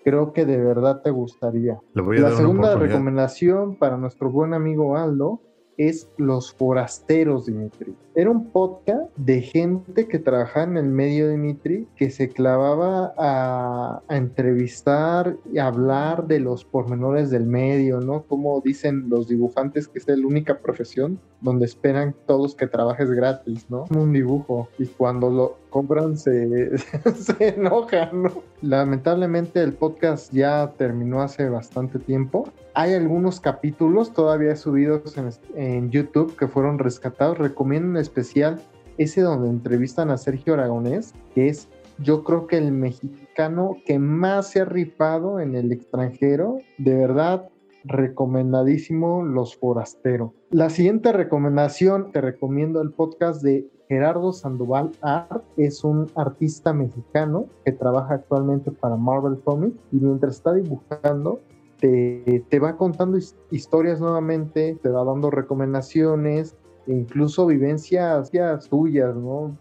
Creo 0.03 0.33
que 0.33 0.45
de 0.45 0.59
verdad 0.59 1.01
te 1.01 1.11
gustaría. 1.11 1.79
La 1.95 2.33
segunda 2.33 2.75
recomendación 2.75 3.77
para 3.77 3.97
nuestro 3.97 4.33
buen 4.33 4.53
amigo 4.53 4.97
Aldo 4.97 5.41
es 5.77 6.11
Los 6.17 6.53
Forasteros, 6.53 7.47
Dimitri. 7.47 7.95
Era 8.21 8.29
un 8.29 8.51
podcast 8.51 9.17
de 9.17 9.41
gente 9.41 10.07
que 10.07 10.19
trabajaba 10.19 10.67
en 10.67 10.77
el 10.77 10.91
medio, 10.91 11.31
Dimitri, 11.31 11.89
que 11.97 12.11
se 12.11 12.29
clavaba 12.29 13.15
a, 13.17 14.03
entrevistar 14.11 15.39
y 15.51 15.57
hablar 15.57 16.27
de 16.27 16.39
los 16.39 16.67
pormenores 16.67 17.31
del 17.31 17.47
medio, 17.47 18.03
¿no? 18.03 18.25
Como 18.25 18.61
dicen 18.61 19.09
los 19.09 19.27
dibujantes 19.27 19.89
que 19.89 20.01
es 20.01 20.07
la 20.07 20.27
única 20.27 20.59
profesión 20.59 21.19
donde 21.41 21.65
esperan 21.65 22.15
todos 22.27 22.55
que 22.55 22.67
trabajes 22.67 23.11
gratis, 23.11 23.65
¿no? 23.71 23.87
Un 23.97 24.13
dibujo. 24.13 24.69
Y 24.79 24.87
cuando 24.87 25.31
lo 25.31 25.57
compran 25.71 26.19
se, 26.19 26.77
se 27.15 27.49
enojan, 27.49 28.25
¿no? 28.25 28.43
Lamentablemente 28.61 29.63
el 29.63 29.73
podcast 29.73 30.33
ya 30.33 30.75
terminó 30.77 31.23
hace 31.23 31.49
bastante 31.49 31.99
tiempo. 31.99 32.51
Hay 32.75 32.93
algunos 32.93 33.41
capítulos 33.41 34.13
todavía 34.13 34.55
subidos 34.55 35.17
en, 35.17 35.31
en 35.55 35.91
YouTube 35.91 36.37
que 36.37 36.47
fueron 36.47 36.79
rescatados. 36.79 37.39
Recomiendo 37.39 37.91
en 37.91 37.97
especial 38.11 38.61
ese 38.99 39.23
donde 39.23 39.49
entrevistan 39.49 40.11
a 40.11 40.19
Sergio 40.19 40.55
Aragonés, 40.55 41.15
que 41.35 41.49
es 41.49 41.69
yo 41.99 42.25
creo 42.25 42.47
que 42.47 42.57
el 42.57 42.73
mexicano 42.73 43.77
que 43.85 43.99
más 43.99 44.51
se 44.51 44.61
ha 44.61 44.65
rifado 44.65 45.39
en 45.39 45.55
el 45.55 45.71
extranjero. 45.71 46.59
De 46.79 46.95
verdad, 46.95 47.49
recomendadísimo 47.85 49.23
Los 49.23 49.57
Forasteros. 49.57 50.33
La 50.51 50.71
siguiente 50.71 51.13
recomendación, 51.13 52.11
te 52.11 52.21
recomiendo 52.21 52.81
el 52.81 52.93
podcast 52.93 53.43
de 53.43 53.67
Gerardo 53.89 54.33
Sandoval 54.33 54.93
Art. 55.03 55.45
Es 55.57 55.85
un 55.85 56.07
artista 56.15 56.73
mexicano 56.73 57.47
que 57.65 57.73
trabaja 57.73 58.15
actualmente 58.15 58.71
para 58.71 58.97
Marvel 58.97 59.39
Comics 59.45 59.77
y 59.93 59.97
mientras 59.97 60.37
está 60.37 60.55
dibujando, 60.55 61.41
te, 61.81 62.61
va 62.63 62.77
contando 62.77 63.19
historias 63.51 64.01
nuevamente, 64.01 64.79
te 64.83 64.89
va 64.91 65.05
dando 65.05 65.31
recomendaciones, 65.31 66.57
incluso 66.87 67.47
vivencias 67.47 68.31
tuyas, 68.69 69.15
¿no? 69.17 69.57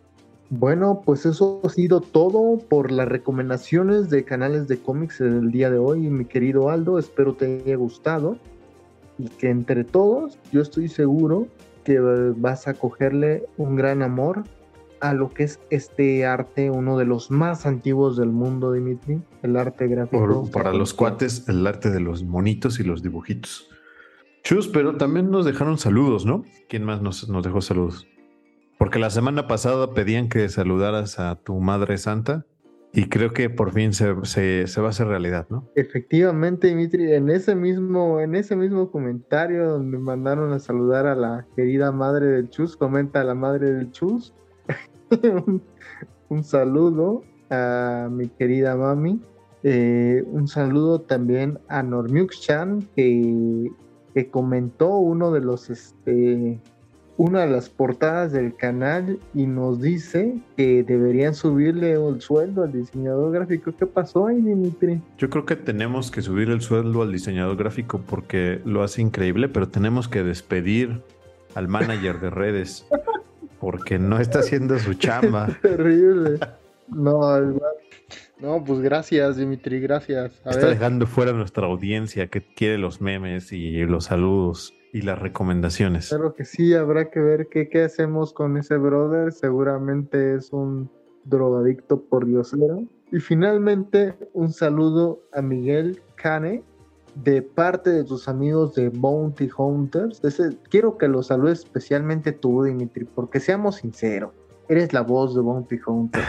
Bueno, 0.50 1.02
pues 1.06 1.26
eso 1.28 1.62
ha 1.64 1.70
sido 1.70 2.02
todo 2.02 2.58
por 2.58 2.92
las 2.92 3.08
recomendaciones 3.08 4.10
de 4.10 4.24
canales 4.24 4.68
de 4.68 4.80
cómics 4.80 5.20
del 5.20 5.52
día 5.52 5.70
de 5.70 5.78
hoy, 5.78 6.10
mi 6.10 6.26
querido 6.26 6.70
Aldo. 6.70 6.98
Espero 6.98 7.34
te 7.34 7.62
haya 7.64 7.76
gustado 7.76 8.38
y 9.20 9.28
que 9.28 9.50
entre 9.50 9.84
todos 9.84 10.40
yo 10.52 10.62
estoy 10.62 10.88
seguro 10.88 11.48
que 11.84 12.00
vas 12.00 12.68
a 12.68 12.74
cogerle 12.74 13.46
un 13.58 13.76
gran 13.76 14.02
amor 14.02 14.44
a 15.02 15.14
lo 15.14 15.34
que 15.34 15.44
es 15.44 15.60
este 15.70 16.26
arte, 16.26 16.72
uno 16.72 16.98
de 16.98 17.06
los 17.06 17.32
más 17.32 17.66
antiguos 17.66 18.18
del 18.18 18.30
mundo, 18.30 18.74
Dimitri, 18.74 19.22
el 19.44 19.56
arte 19.56 19.88
gráfico. 19.88 20.50
para 20.52 20.74
los 20.74 20.94
cuates, 20.94 21.48
el 21.48 21.66
arte 21.66 21.90
de 21.90 22.00
los 22.00 22.24
monitos 22.24 22.80
y 22.80 22.84
los 22.84 23.02
dibujitos. 23.02 23.69
Chus, 24.44 24.68
pero 24.68 24.96
también 24.98 25.30
nos 25.30 25.46
dejaron 25.46 25.78
saludos, 25.78 26.26
¿no? 26.26 26.44
¿Quién 26.68 26.84
más 26.84 27.02
nos, 27.02 27.28
dejó 27.44 27.62
saludos? 27.62 28.08
Porque 28.78 29.00
la 29.00 29.10
semana 29.10 29.48
pasada 29.48 29.94
pedían 29.94 30.30
que 30.30 30.48
saludaras 30.50 31.20
a 31.20 31.36
tu 31.36 31.60
Madre 31.60 31.98
Santa 31.98 32.46
y 32.94 33.10
creo 33.10 33.34
que 33.34 33.50
por 33.50 33.72
fin 33.74 33.94
se, 33.94 34.12
va 34.12 34.88
a 34.88 34.90
hacer 34.90 35.08
realidad, 35.08 35.46
¿no? 35.50 35.68
Efectivamente, 35.76 36.68
Dimitri, 36.68 37.14
en 37.14 37.30
ese 37.30 37.54
mismo, 37.54 38.20
en 38.20 38.36
ese 38.36 38.56
mismo 38.56 38.90
comentario 38.90 39.70
donde 39.70 40.00
mandaron 40.00 40.54
a 40.54 40.60
saludar 40.60 41.06
a 41.06 41.16
la 41.16 41.46
querida 41.56 41.92
madre 41.92 42.28
del 42.28 42.50
Chus, 42.50 42.76
comenta 42.76 43.24
la 43.24 43.36
madre 43.36 43.72
del 43.74 43.92
Chus. 43.92 44.34
un, 46.30 46.44
saludo 46.44 47.24
a 47.50 48.08
mi 48.10 48.30
querida 48.30 48.76
mami. 48.76 49.22
Eh, 49.64 50.24
un 50.28 50.48
saludo 50.48 51.02
también 51.02 51.60
a 51.68 51.84
Normiux 51.84 52.42
Chan 52.42 52.88
que 52.96 53.70
que 54.14 54.30
comentó 54.30 54.98
uno 54.98 55.32
de 55.32 55.42
los 55.42 55.70
este 55.70 56.60
una 57.20 57.42
de 57.42 57.48
las 57.48 57.70
portadas 57.70 58.32
del 58.32 58.56
canal 58.56 59.20
y 59.34 59.46
nos 59.46 59.82
dice 59.82 60.40
que 60.56 60.84
deberían 60.84 61.36
subirle 61.36 61.92
el 61.92 62.22
sueldo 62.22 62.64
al 62.64 62.72
diseñador 62.72 63.34
gráfico. 63.34 63.74
¿Qué 63.78 63.86
pasó 63.86 64.28
ahí, 64.28 64.38
Dimitri? 64.38 65.02
Yo 65.18 65.30
creo 65.30 65.46
que 65.46 65.58
tenemos 65.58 66.12
que 66.12 66.22
subir 66.22 66.50
el 66.50 66.62
sueldo 66.62 67.02
al 67.02 67.12
diseñador 67.12 67.58
gráfico 67.58 68.00
porque 68.10 68.62
lo 68.64 68.84
hace 68.84 69.02
increíble, 69.02 69.50
pero 69.50 69.68
tenemos 69.68 70.08
que 70.08 70.24
despedir 70.24 71.02
al 71.56 71.68
manager 71.68 72.22
de 72.22 72.30
redes 72.30 72.88
porque 73.60 74.00
no 74.00 74.18
está 74.18 74.40
haciendo 74.40 74.80
su 74.80 74.94
chamba. 74.94 75.50
terrible. 75.62 76.40
No, 76.92 77.40
no, 78.40 78.64
pues 78.64 78.80
gracias, 78.80 79.38
Dimitri, 79.38 79.80
gracias. 79.80 80.32
Está 80.46 80.68
dejando 80.68 81.06
fuera 81.06 81.34
nuestra 81.34 81.68
audiencia 81.68 82.28
que 82.28 82.42
quiere 82.42 82.78
los 82.78 83.02
memes 83.02 83.52
y 83.52 83.86
los 83.86 84.06
saludos 84.06 84.74
y 84.94 85.02
las 85.02 85.20
recomendaciones. 85.20 86.10
Claro 86.10 86.34
que 86.34 86.46
sí, 86.46 86.74
habrá 86.74 87.12
que 87.12 87.20
ver 87.20 87.48
qué, 87.52 87.70
qué 87.70 87.84
hacemos 87.84 88.34
con 88.34 88.58
ese 88.58 88.78
brother. 88.78 89.32
Seguramente 89.32 90.36
es 90.36 90.52
un 90.52 90.90
drogadicto 91.26 92.02
por 92.02 92.26
diosero. 92.26 92.84
Y 93.12 93.20
finalmente, 93.20 94.16
un 94.34 94.52
saludo 94.52 95.22
a 95.34 95.42
Miguel 95.42 96.02
Cane 96.16 96.64
de 97.16 97.42
parte 97.42 97.90
de 97.90 98.04
tus 98.04 98.28
amigos 98.28 98.76
de 98.76 98.90
Bounty 98.90 99.50
Hunters. 99.58 100.22
quiero 100.70 100.98
que 100.98 101.08
lo 101.08 101.24
saludes 101.24 101.60
especialmente 101.60 102.32
tú, 102.32 102.64
Dimitri, 102.64 103.06
porque 103.06 103.40
seamos 103.40 103.78
sinceros. 103.78 104.32
Eres 104.70 104.94
la 104.94 105.02
voz 105.02 105.34
de 105.34 105.42
Bounty 105.42 105.80
Hunter. 105.84 106.24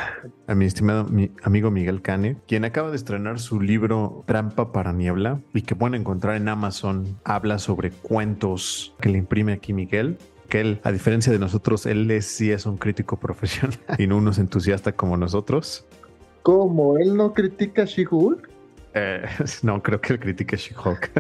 A 0.47 0.55
mi 0.55 0.65
estimado 0.65 1.05
mi 1.05 1.31
amigo 1.43 1.71
Miguel 1.71 2.01
Cane, 2.01 2.39
quien 2.49 2.65
acaba 2.65 2.89
de 2.89 2.97
estrenar 2.97 3.39
su 3.39 3.61
libro 3.61 4.25
Trampa 4.27 4.73
para 4.73 4.95
Niebla 4.95 5.43
y 5.53 5.61
que 5.61 5.77
pueden 5.77 6.01
encontrar 6.01 6.37
en 6.37 6.49
Amazon, 6.49 7.19
habla 7.23 7.59
sobre 7.59 7.91
cuentos 7.91 8.95
que 8.99 9.11
le 9.11 9.19
imprime 9.19 9.53
aquí 9.53 9.75
Miguel 9.75 10.17
que 10.49 10.63
él, 10.63 10.81
a 10.85 10.91
diferencia 10.91 11.31
de 11.31 11.39
nosotros, 11.39 11.85
él 11.85 12.11
sí 12.23 12.51
es 12.51 12.65
un 12.65 12.79
crítico 12.79 13.21
profesional 13.21 13.79
y 13.99 14.07
no 14.07 14.17
unos 14.17 14.39
entusiasta 14.39 14.93
como 14.93 15.19
nosotros. 15.19 15.87
¿Cómo? 16.43 16.97
¿Él 16.97 17.15
no 17.15 17.35
critica 17.35 17.85
She-Hulk? 17.85 18.49
Eh, 18.95 19.23
no, 19.63 19.83
creo 19.83 20.01
que 20.01 20.15
él 20.15 20.19
critica 20.19 20.57
She-Hulk. 20.57 21.11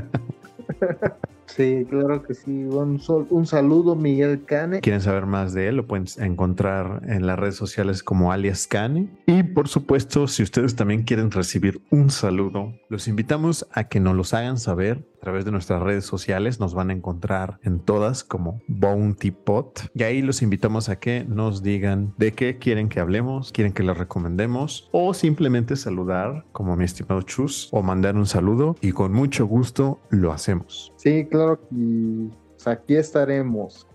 Sí, 1.56 1.86
claro 1.88 2.22
que 2.22 2.34
sí. 2.34 2.64
Un, 2.64 3.00
un, 3.30 3.46
saludo, 3.46 3.96
Miguel 3.96 4.44
Cane. 4.44 4.80
¿Quieren 4.80 5.00
saber 5.00 5.26
más 5.26 5.52
de 5.52 5.68
él? 5.68 5.76
Lo 5.76 5.86
pueden 5.86 6.06
encontrar 6.18 7.02
en 7.06 7.26
las 7.26 7.38
redes 7.38 7.56
sociales 7.56 8.02
como 8.02 8.32
alias 8.32 8.66
Cane. 8.66 9.08
Y 9.26 9.42
por 9.42 9.68
supuesto, 9.68 10.28
si 10.28 10.42
ustedes 10.42 10.76
también 10.76 11.02
quieren 11.02 11.30
recibir 11.30 11.80
un 11.90 12.10
saludo, 12.10 12.72
los 12.88 13.08
invitamos 13.08 13.66
a 13.72 13.84
que 13.84 14.00
nos 14.00 14.14
los 14.14 14.32
hagan 14.34 14.58
saber 14.58 15.09
a 15.20 15.22
través 15.22 15.44
de 15.44 15.50
nuestras 15.50 15.82
redes 15.82 16.06
sociales. 16.06 16.60
Nos 16.60 16.72
van 16.72 16.88
a 16.88 16.94
encontrar 16.94 17.60
en 17.62 17.78
todas 17.78 18.24
como 18.24 18.62
Bounty 18.68 19.30
Pot. 19.32 19.90
Y 19.94 20.02
ahí 20.02 20.22
los 20.22 20.40
invitamos 20.40 20.88
a 20.88 20.98
que 20.98 21.26
nos 21.28 21.62
digan 21.62 22.14
de 22.16 22.32
qué 22.32 22.56
quieren 22.56 22.88
que 22.88 23.00
hablemos, 23.00 23.52
quieren 23.52 23.74
que 23.74 23.82
les 23.82 23.98
recomendemos 23.98 24.88
o 24.92 25.12
simplemente 25.12 25.76
saludar 25.76 26.46
como 26.52 26.74
mi 26.74 26.84
estimado 26.84 27.20
Chus 27.20 27.68
o 27.70 27.82
mandar 27.82 28.16
un 28.16 28.24
saludo 28.24 28.76
y 28.80 28.92
con 28.92 29.12
mucho 29.12 29.46
gusto 29.46 30.00
lo 30.08 30.32
hacemos. 30.32 30.90
Sí, 30.96 31.26
claro 31.30 31.60
que 31.60 32.30
pues, 32.48 32.66
aquí 32.66 32.96
estaremos. 32.96 33.86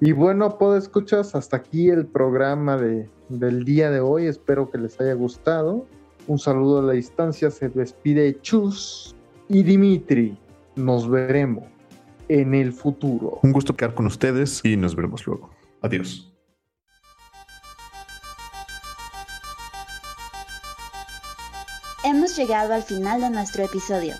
Y 0.00 0.12
bueno, 0.12 0.56
puedo 0.56 0.78
escuchas 0.78 1.34
hasta 1.34 1.58
aquí 1.58 1.90
el 1.90 2.06
programa 2.06 2.78
de, 2.78 3.10
del 3.28 3.64
día 3.64 3.90
de 3.90 4.00
hoy. 4.00 4.24
Espero 4.24 4.70
que 4.70 4.78
les 4.78 4.98
haya 4.98 5.12
gustado. 5.12 5.84
Un 6.26 6.38
saludo 6.38 6.78
a 6.78 6.82
la 6.82 6.92
distancia. 6.94 7.50
Se 7.50 7.68
despide 7.68 8.40
Chus 8.40 9.14
y 9.46 9.62
Dimitri. 9.62 10.38
Nos 10.76 11.08
veremos 11.08 11.64
en 12.28 12.54
el 12.54 12.72
futuro. 12.72 13.40
Un 13.42 13.52
gusto 13.52 13.76
quedar 13.76 13.94
con 13.94 14.06
ustedes 14.06 14.60
y 14.64 14.76
nos 14.76 14.94
veremos 14.94 15.26
luego. 15.26 15.50
Adiós. 15.82 16.32
Hemos 22.02 22.36
llegado 22.36 22.72
al 22.72 22.82
final 22.82 23.20
de 23.20 23.30
nuestro 23.30 23.64
episodio. 23.64 24.14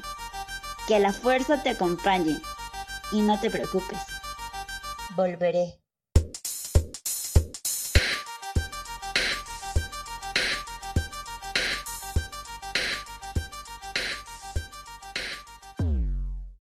Que 0.86 0.98
la 0.98 1.12
fuerza 1.12 1.62
te 1.62 1.70
acompañe 1.70 2.36
y 3.12 3.22
no 3.22 3.40
te 3.40 3.48
preocupes. 3.48 3.98
Volveré. 5.16 5.79